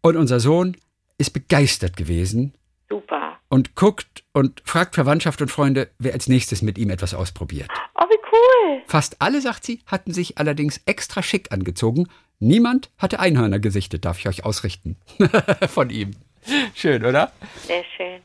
[0.00, 0.76] Und unser Sohn
[1.18, 2.54] ist begeistert gewesen
[2.88, 3.38] Super.
[3.48, 7.68] und guckt und fragt Verwandtschaft und Freunde, wer als nächstes mit ihm etwas ausprobiert.
[7.94, 8.82] Oh, wie cool.
[8.86, 12.08] Fast alle, sagt sie, hatten sich allerdings extra schick angezogen.
[12.40, 14.96] Niemand hatte Einhörner gesichtet, darf ich euch ausrichten.
[15.68, 16.12] Von ihm.
[16.74, 17.32] Schön, oder?
[17.66, 18.20] Sehr schön.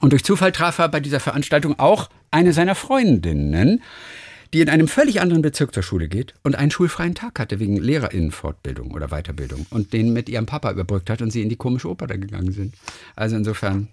[0.00, 3.82] Und durch Zufall traf er bei dieser Veranstaltung auch eine seiner Freundinnen,
[4.54, 7.76] die in einem völlig anderen Bezirk zur Schule geht und einen schulfreien Tag hatte wegen
[7.76, 11.88] Lehrerinnenfortbildung oder Weiterbildung und den mit ihrem Papa überbrückt hat und sie in die komische
[11.90, 12.76] Oper da gegangen sind.
[13.16, 13.88] Also insofern.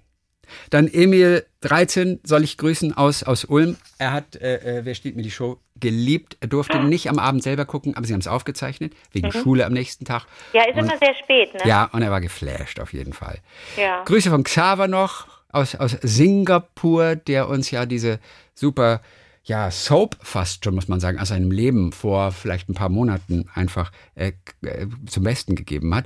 [0.69, 3.77] Dann Emil 13 soll ich grüßen aus, aus Ulm.
[3.97, 6.37] Er hat, äh, äh, wer steht mir die Show, geliebt.
[6.41, 9.73] Er durfte nicht am Abend selber gucken, aber sie haben es aufgezeichnet, wegen Schule am
[9.73, 10.25] nächsten Tag.
[10.53, 11.61] Ja, ist Und- immer sehr spät, ne?
[11.65, 13.39] Ja, und er war geflasht auf jeden Fall.
[13.77, 14.03] Ja.
[14.03, 18.19] Grüße von Xaver noch aus, aus Singapur, der uns ja diese
[18.53, 19.01] super,
[19.43, 23.45] ja, Soap fast schon, muss man sagen, aus seinem Leben vor vielleicht ein paar Monaten
[23.53, 26.05] einfach äh, äh, zum Besten gegeben hat.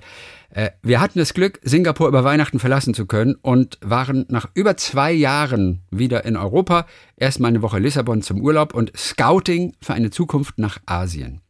[0.52, 4.78] Äh, wir hatten das Glück, Singapur über Weihnachten verlassen zu können und waren nach über
[4.78, 6.86] zwei Jahren wieder in Europa.
[7.18, 11.42] Erstmal eine Woche Lissabon zum Urlaub und Scouting für eine Zukunft nach Asien.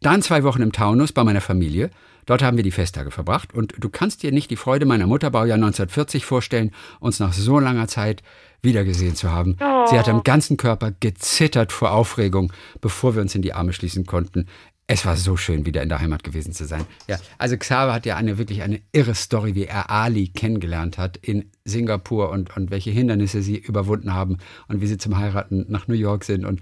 [0.00, 1.90] Dann zwei Wochen im Taunus bei meiner Familie.
[2.26, 5.30] Dort haben wir die Festtage verbracht und du kannst dir nicht die Freude meiner Mutter
[5.30, 8.22] Baujahr 1940 vorstellen, uns nach so langer Zeit
[8.62, 9.56] wiedergesehen zu haben.
[9.88, 14.06] Sie hat am ganzen Körper gezittert vor Aufregung, bevor wir uns in die Arme schließen
[14.06, 14.46] konnten.
[14.88, 16.84] Es war so schön, wieder in der Heimat gewesen zu sein.
[17.08, 21.16] Ja, also Xaver hat ja eine wirklich eine irre Story, wie er Ali kennengelernt hat
[21.16, 25.88] in Singapur und, und welche Hindernisse sie überwunden haben und wie sie zum Heiraten nach
[25.88, 26.60] New York sind und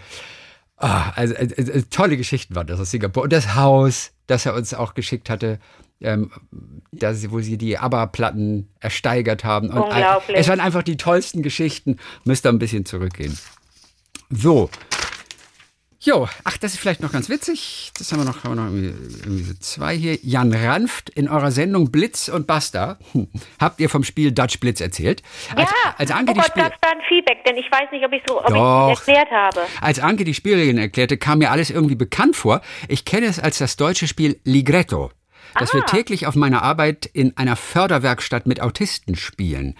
[0.84, 3.22] Ah, also, also, tolle Geschichten waren das aus Singapur.
[3.22, 5.58] Und das Haus, das er uns auch geschickt hatte,
[6.00, 6.30] ähm,
[6.92, 9.70] da sie, wo sie die ABBA-Platten ersteigert haben.
[9.70, 10.36] Und ein- Unglaublich.
[10.36, 11.96] es waren einfach die tollsten Geschichten.
[12.24, 13.38] Müsst ihr ein bisschen zurückgehen.
[14.30, 14.68] So.
[16.04, 17.90] Jo, ach, das ist vielleicht noch ganz witzig.
[17.96, 20.18] Das haben wir noch, haben wir noch irgendwie, irgendwie so zwei hier.
[20.22, 23.28] Jan Ranft in eurer Sendung Blitz und Basta hm,
[23.58, 25.22] habt ihr vom Spiel Dutch Blitz erzählt.
[25.56, 27.90] Als, ja, als Anke oh die Gott, Spiel gab da ein Feedback, denn ich weiß
[27.90, 28.92] nicht, ob ich so ob Doch.
[28.92, 29.60] ich erklärt habe.
[29.80, 32.60] Als Anke die Spielregeln erklärte, kam mir alles irgendwie bekannt vor.
[32.88, 35.10] Ich kenne es als das deutsche Spiel Ligretto,
[35.58, 39.74] das wir täglich auf meiner Arbeit in einer Förderwerkstatt mit Autisten spielen.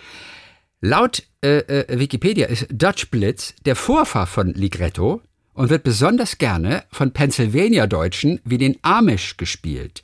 [0.80, 5.20] Laut äh, äh, Wikipedia ist Dutch Blitz der Vorfahr von Ligretto
[5.54, 10.02] und wird besonders gerne von Pennsylvania-Deutschen wie den Amish gespielt.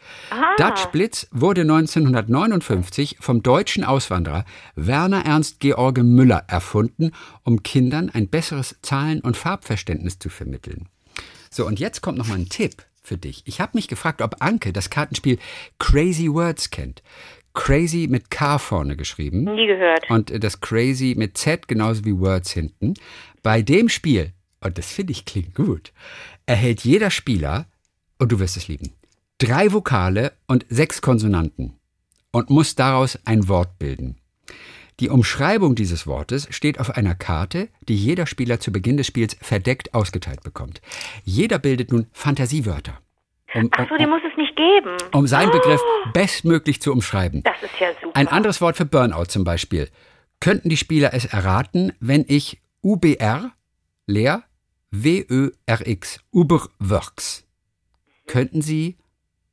[0.57, 4.45] Dutch Blitz wurde 1959 vom deutschen Auswanderer
[4.77, 7.13] Werner Ernst George Müller erfunden,
[7.45, 10.89] um Kindern ein besseres Zahlen- und Farbverständnis zu vermitteln.
[11.51, 13.43] So, und jetzt kommt noch mal ein Tipp für dich.
[13.47, 15.39] Ich habe mich gefragt, ob Anke das Kartenspiel
[15.79, 17.03] Crazy Words kennt.
[17.55, 19.45] Crazy mit K vorne geschrieben.
[19.45, 20.09] Nie gehört.
[20.09, 22.95] Und das Crazy mit Z genauso wie Words hinten.
[23.43, 25.93] Bei dem Spiel, und das finde ich klingt gut,
[26.47, 27.67] erhält jeder Spieler,
[28.19, 28.93] und du wirst es lieben,
[29.39, 31.75] drei Vokale und sechs Konsonanten
[32.33, 34.17] und muss daraus ein Wort bilden.
[35.01, 39.35] Die Umschreibung dieses Wortes steht auf einer Karte, die jeder Spieler zu Beginn des Spiels
[39.41, 40.83] verdeckt ausgeteilt bekommt.
[41.25, 43.01] Jeder bildet nun Fantasiewörter.
[43.55, 44.97] Um, Ach so, die muss es nicht geben.
[45.13, 45.81] um seinen Oh, Begriff
[46.13, 47.43] bestmöglich zu umschreiben.
[47.43, 48.15] Das ist ja super.
[48.15, 49.89] Ein anderes Wort für Burnout zum Beispiel.
[50.39, 53.53] Könnten die Spieler es erraten, wenn ich UBR,
[54.07, 54.45] leer,
[54.91, 57.45] WÖRX, Uberworks.
[58.27, 58.99] Könnten sie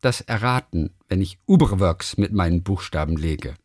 [0.02, 3.56] das erraten, wenn ich Uberworks mit meinen Buchstaben lege?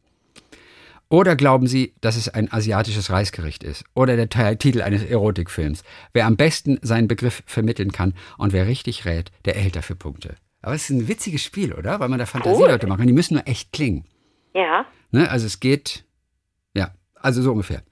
[1.08, 3.84] Oder glauben Sie, dass es ein asiatisches Reisgericht ist?
[3.94, 5.82] Oder der Te- Titel eines Erotikfilms?
[6.14, 10.36] Wer am besten seinen Begriff vermitteln kann und wer richtig rät, der erhält dafür Punkte.
[10.62, 12.00] Aber es ist ein witziges Spiel, oder?
[12.00, 13.06] Weil man da Fantasieleute machen.
[13.06, 14.04] Die müssen nur echt klingen.
[14.54, 14.86] ja.
[15.10, 15.28] Ne?
[15.30, 16.06] Also es geht,
[16.74, 17.82] ja, also so ungefähr.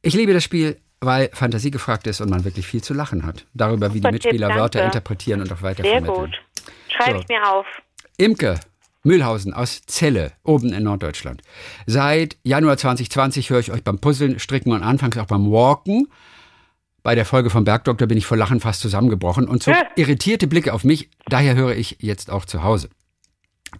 [0.00, 3.44] Ich liebe das Spiel, weil Fantasie gefragt ist und man wirklich viel zu lachen hat.
[3.54, 4.96] Darüber, wie die Mitspieler Wörter danke.
[4.96, 6.14] interpretieren und auch Sehr weitervermitteln.
[6.14, 6.40] gut.
[6.88, 7.22] Schreibe So.
[7.22, 7.66] ich mir auf.
[8.16, 8.60] Imke
[9.04, 11.42] Mühlhausen aus Celle, oben in Norddeutschland.
[11.86, 16.06] Seit Januar 2020 höre ich euch beim Puzzeln, Stricken und anfangs auch beim Walken.
[17.02, 20.72] Bei der Folge vom Bergdoktor bin ich vor Lachen fast zusammengebrochen und zog irritierte Blicke
[20.72, 21.10] auf mich.
[21.26, 22.90] Daher höre ich jetzt auch zu Hause.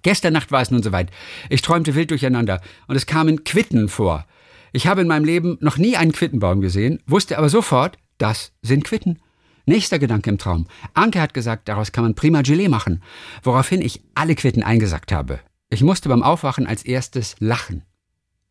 [0.02, 1.10] Gestern Nacht war es nun soweit.
[1.50, 4.26] Ich träumte wild durcheinander und es kamen Quitten vor.
[4.72, 8.84] Ich habe in meinem Leben noch nie einen Quittenbaum gesehen, wusste aber sofort, das sind
[8.84, 9.20] Quitten.
[9.66, 10.66] Nächster Gedanke im Traum.
[10.94, 13.02] Anke hat gesagt, daraus kann man prima Gelee machen,
[13.42, 15.40] woraufhin ich alle Quitten eingesackt habe.
[15.68, 17.84] Ich musste beim Aufwachen als erstes lachen.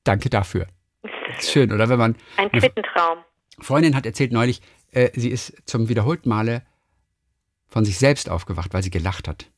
[0.04, 0.68] Danke dafür.
[1.38, 1.90] Ist schön, oder?
[1.90, 3.20] Wenn man Ein Quittentraum.
[3.60, 4.62] Freundin hat erzählt neulich,
[4.92, 6.64] äh, sie ist zum wiederholten Male
[7.68, 9.50] von sich selbst aufgewacht, weil sie gelacht hat.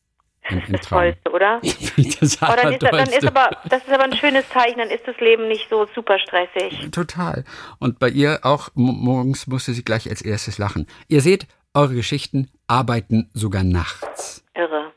[0.50, 0.82] Das.
[0.88, 1.62] Tollste, oder?
[2.20, 5.08] das Oh, dann, ist, dann ist aber, das ist aber ein schönes Zeichen, dann ist
[5.08, 6.90] das Leben nicht so super stressig.
[6.92, 7.46] Total.
[7.80, 10.88] Und bei ihr auch mo- morgens musste sie gleich als erstes lachen.
[11.08, 14.44] Ihr seht, eure Geschichten arbeiten sogar nachts.
[14.54, 14.92] Irre.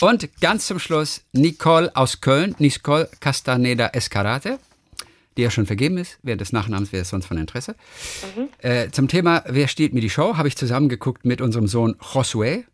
[0.00, 4.58] Und ganz zum Schluss Nicole aus Köln, Nicole Castaneda Escarate,
[5.38, 6.18] die ja schon vergeben ist.
[6.22, 7.74] Während des Nachnamens wäre es sonst von Interesse.
[8.58, 12.64] Äh, zum Thema Wer steht mir die Show, habe ich zusammengeguckt mit unserem Sohn Josué.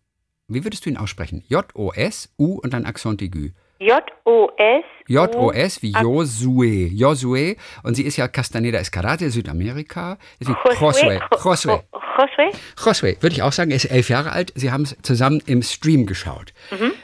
[0.54, 1.44] Wie würdest du ihn aussprechen?
[1.48, 3.48] J-O-S-U und dann Accent aigu.
[3.78, 4.84] J-O-S.
[5.08, 6.88] J-O-S wie Josué.
[6.92, 7.56] Josué.
[7.82, 10.18] Und sie ist ja Castaneda Escarate, Südamerika.
[10.40, 11.20] Josué.
[11.32, 11.82] Josué.
[12.16, 12.52] Josué?
[12.76, 14.52] Josué, würde ich auch sagen, er ist elf Jahre alt.
[14.54, 16.52] Sie haben es zusammen im Stream geschaut.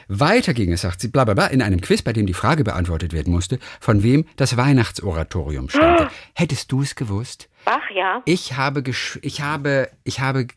[0.07, 2.63] Weiter ging es, sagt sie, bla bla bla, in einem Quiz, bei dem die Frage
[2.63, 6.09] beantwortet werden musste, von wem das Weihnachtsoratorium stammte.
[6.35, 7.49] Hättest du es gewusst?
[7.65, 8.21] Bach, ja.
[8.25, 10.47] Ich habe, gesch ich habe, ich habe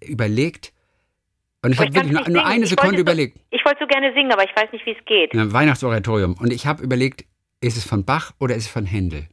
[0.00, 0.72] überlegt,
[1.62, 3.38] und ich habe wirklich nur, nur eine Ich Sekunde wollte so- überlegt.
[3.50, 5.34] Ich wollte so gerne singen, aber ich weiß nicht, wie es geht.
[5.34, 6.34] Ein Weihnachtsoratorium.
[6.40, 7.24] Und ich habe überlegt,
[7.60, 9.28] ist es von Bach oder ist es von Händel?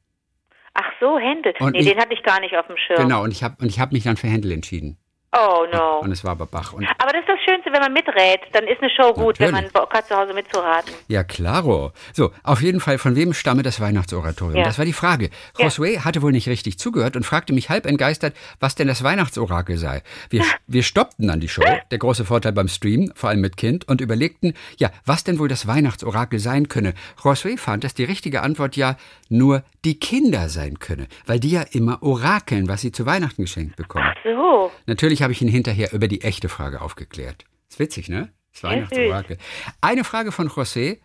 [0.73, 1.53] Ach so, Händel.
[1.59, 2.97] Und nee, ich- den hatte ich gar nicht auf dem Schirm.
[3.01, 4.97] Genau, und ich habe hab mich dann für Händel entschieden.
[5.33, 5.99] Oh no.
[5.99, 6.71] Und es war aber Bach.
[6.71, 8.39] Und Aber das ist das Schönste, wenn man miträt.
[8.53, 9.73] Dann ist eine Show gut, wenn man Natürlich.
[9.73, 10.93] Bock hat, zu Hause mitzuraten.
[11.09, 11.91] Ja, klaro.
[12.13, 14.57] So, auf jeden Fall, von wem stamme das Weihnachtsoratorium?
[14.57, 14.63] Ja.
[14.63, 15.29] Das war die Frage.
[15.57, 15.67] Ja.
[15.67, 19.77] Josué hatte wohl nicht richtig zugehört und fragte mich halb entgeistert, was denn das Weihnachtsorakel
[19.77, 20.01] sei.
[20.29, 23.85] Wir, wir stoppten dann die Show, der große Vorteil beim Stream, vor allem mit Kind,
[23.87, 26.93] und überlegten, ja, was denn wohl das Weihnachtsorakel sein könne.
[27.21, 28.95] Josué fand, dass die richtige Antwort ja
[29.29, 33.75] nur die Kinder sein könne, weil die ja immer orakeln, was sie zu Weihnachten geschenkt
[33.75, 34.05] bekommen.
[34.07, 34.71] Ach so.
[34.85, 37.45] Natürlich habe ich ihn hinterher über die echte Frage aufgeklärt.
[37.69, 38.31] Ist witzig, ne?
[38.53, 39.37] Das Weihnachtsorakel.
[39.81, 40.97] Eine Frage von José.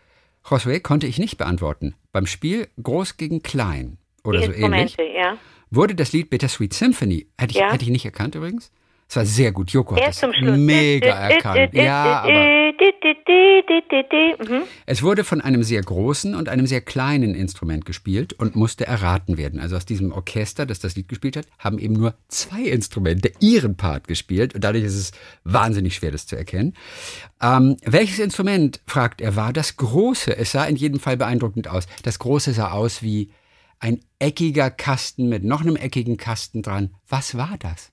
[0.44, 1.94] Josué konnte ich nicht beantworten.
[2.12, 5.36] Beim Spiel Groß gegen Klein oder Die so ähnlich ja.
[5.70, 7.28] wurde das Lied Bittersweet Symphony.
[7.38, 7.72] Hätte ich, Ja.
[7.72, 8.70] hätte ich nicht erkannt übrigens.
[9.12, 9.70] Es war sehr gut.
[9.72, 10.56] Joko hat Erst das zum Schluss.
[10.56, 11.68] mega erkannt.
[11.74, 12.32] Ja, aber
[14.38, 14.62] Mhm.
[14.86, 19.36] es wurde von einem sehr großen und einem sehr kleinen Instrument gespielt und musste erraten
[19.36, 19.60] werden.
[19.60, 23.76] Also aus diesem Orchester, das das Lied gespielt hat, haben eben nur zwei Instrumente ihren
[23.76, 25.12] Part gespielt und dadurch ist es
[25.44, 26.72] wahnsinnig schwer, das zu erkennen.
[27.42, 30.34] Ähm, welches Instrument, fragt er, war das große?
[30.34, 31.86] Es sah in jedem Fall beeindruckend aus.
[32.02, 33.30] Das große sah aus wie
[33.78, 36.94] ein eckiger Kasten mit noch einem eckigen Kasten dran.
[37.08, 37.91] Was war das?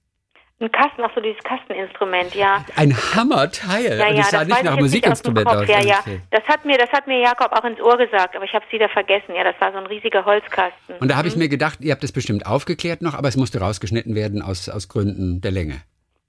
[0.62, 2.66] Ein Kasten, ach so, dieses Kasteninstrument, ja.
[2.76, 3.98] Ein Hammerteil.
[3.98, 5.68] Ja, und ja, es sah das nicht nach ich Musikinstrument aus.
[5.70, 6.00] Ja, ja.
[6.32, 8.72] Das hat mir, das hat mir Jakob auch ins Ohr gesagt, aber ich habe es
[8.74, 9.36] wieder vergessen.
[9.36, 10.98] Ja, das war so ein riesiger Holzkasten.
[11.00, 13.62] Und da habe ich mir gedacht, ihr habt das bestimmt aufgeklärt noch, aber es musste
[13.62, 15.82] rausgeschnitten werden aus, aus Gründen der Länge.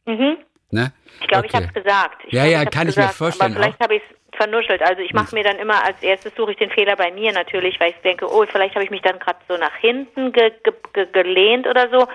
[0.06, 0.36] Mhm.
[0.70, 0.92] Ne?
[1.20, 1.64] Ich glaube, ich Okay.
[1.64, 2.22] habe es gesagt.
[2.28, 4.80] Ich Ja, glaub, ja, kann ich mir gesagt, vorstellen, Aber vielleicht habe ich es vernuschelt.
[4.80, 7.80] Also ich mache mir dann immer als erstes suche ich den Fehler bei mir natürlich,
[7.80, 10.72] weil ich denke, oh, vielleicht habe ich mich dann gerade so nach hinten ge ge
[10.92, 12.06] ge gelehnt oder so.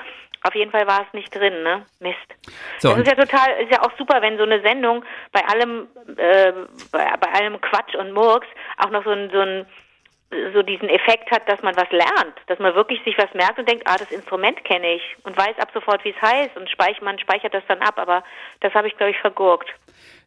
[0.45, 1.85] Auf jeden Fall war es nicht drin, ne?
[1.99, 2.17] Mist.
[2.77, 5.87] So, das ist ja total, ist ja auch super, wenn so eine Sendung bei allem,
[6.17, 6.53] äh,
[6.91, 9.65] bei, bei allem Quatsch und Murks auch noch so ein, so ein
[10.53, 13.69] so diesen Effekt hat, dass man was lernt, dass man wirklich sich was merkt und
[13.69, 17.01] denkt, ah, das Instrument kenne ich und weiß ab sofort, wie es heißt und speich,
[17.01, 18.23] man speichert das dann ab, aber
[18.59, 19.69] das habe ich, glaube ich, vergurkt.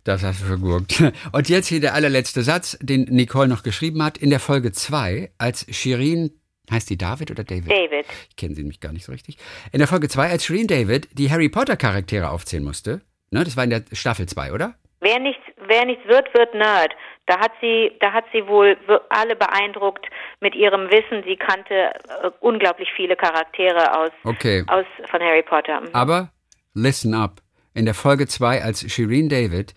[0.05, 1.03] Das hast du vergurkt.
[1.33, 4.17] Und jetzt hier der allerletzte Satz, den Nicole noch geschrieben hat.
[4.17, 6.31] In der Folge 2, als Shirin,
[6.71, 7.71] heißt die David oder David?
[7.71, 8.07] David.
[8.31, 9.37] Ich kenne sie nämlich gar nicht so richtig.
[9.73, 13.01] In der Folge 2, als Shirin David die Harry Potter Charaktere aufzählen musste.
[13.31, 14.75] Ne, das war in der Staffel 2, oder?
[15.01, 16.93] Wer nichts, wer nichts wird, wird Nerd.
[17.27, 18.77] Da hat sie, da hat sie wohl
[19.11, 20.07] alle beeindruckt
[20.41, 21.23] mit ihrem Wissen.
[21.27, 24.65] Sie kannte äh, unglaublich viele Charaktere aus, Okay.
[24.67, 25.83] aus von Harry Potter.
[25.83, 25.89] Mhm.
[25.93, 26.33] Aber
[26.75, 27.43] listen up.
[27.75, 29.75] In der Folge 2, als Shireen David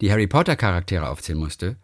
[0.00, 1.76] die Harry Potter Charaktere aufzählen musste,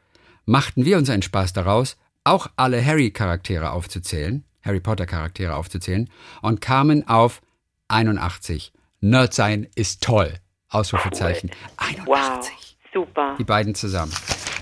[0.44, 6.08] machten wir uns einen Spaß daraus, auch alle Harry Charaktere aufzuzählen, Harry Potter Charaktere aufzuzählen
[6.40, 7.40] und kamen auf
[7.88, 8.72] 81.
[9.00, 10.34] Nerd sein ist toll.
[10.68, 11.50] Ausrufezeichen.
[11.76, 12.06] 81.
[12.06, 12.48] Wow,
[12.92, 13.36] super.
[13.38, 14.12] Die beiden zusammen.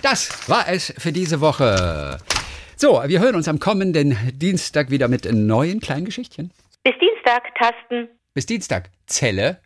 [0.02, 2.18] Das war es für diese Woche.
[2.76, 6.50] So, wir hören uns am kommenden Dienstag wieder mit neuen kleinen Geschichtchen.
[6.82, 8.08] Bis Dienstag, Tasten.
[8.32, 8.90] Bis Dienstag.
[9.06, 9.58] Zelle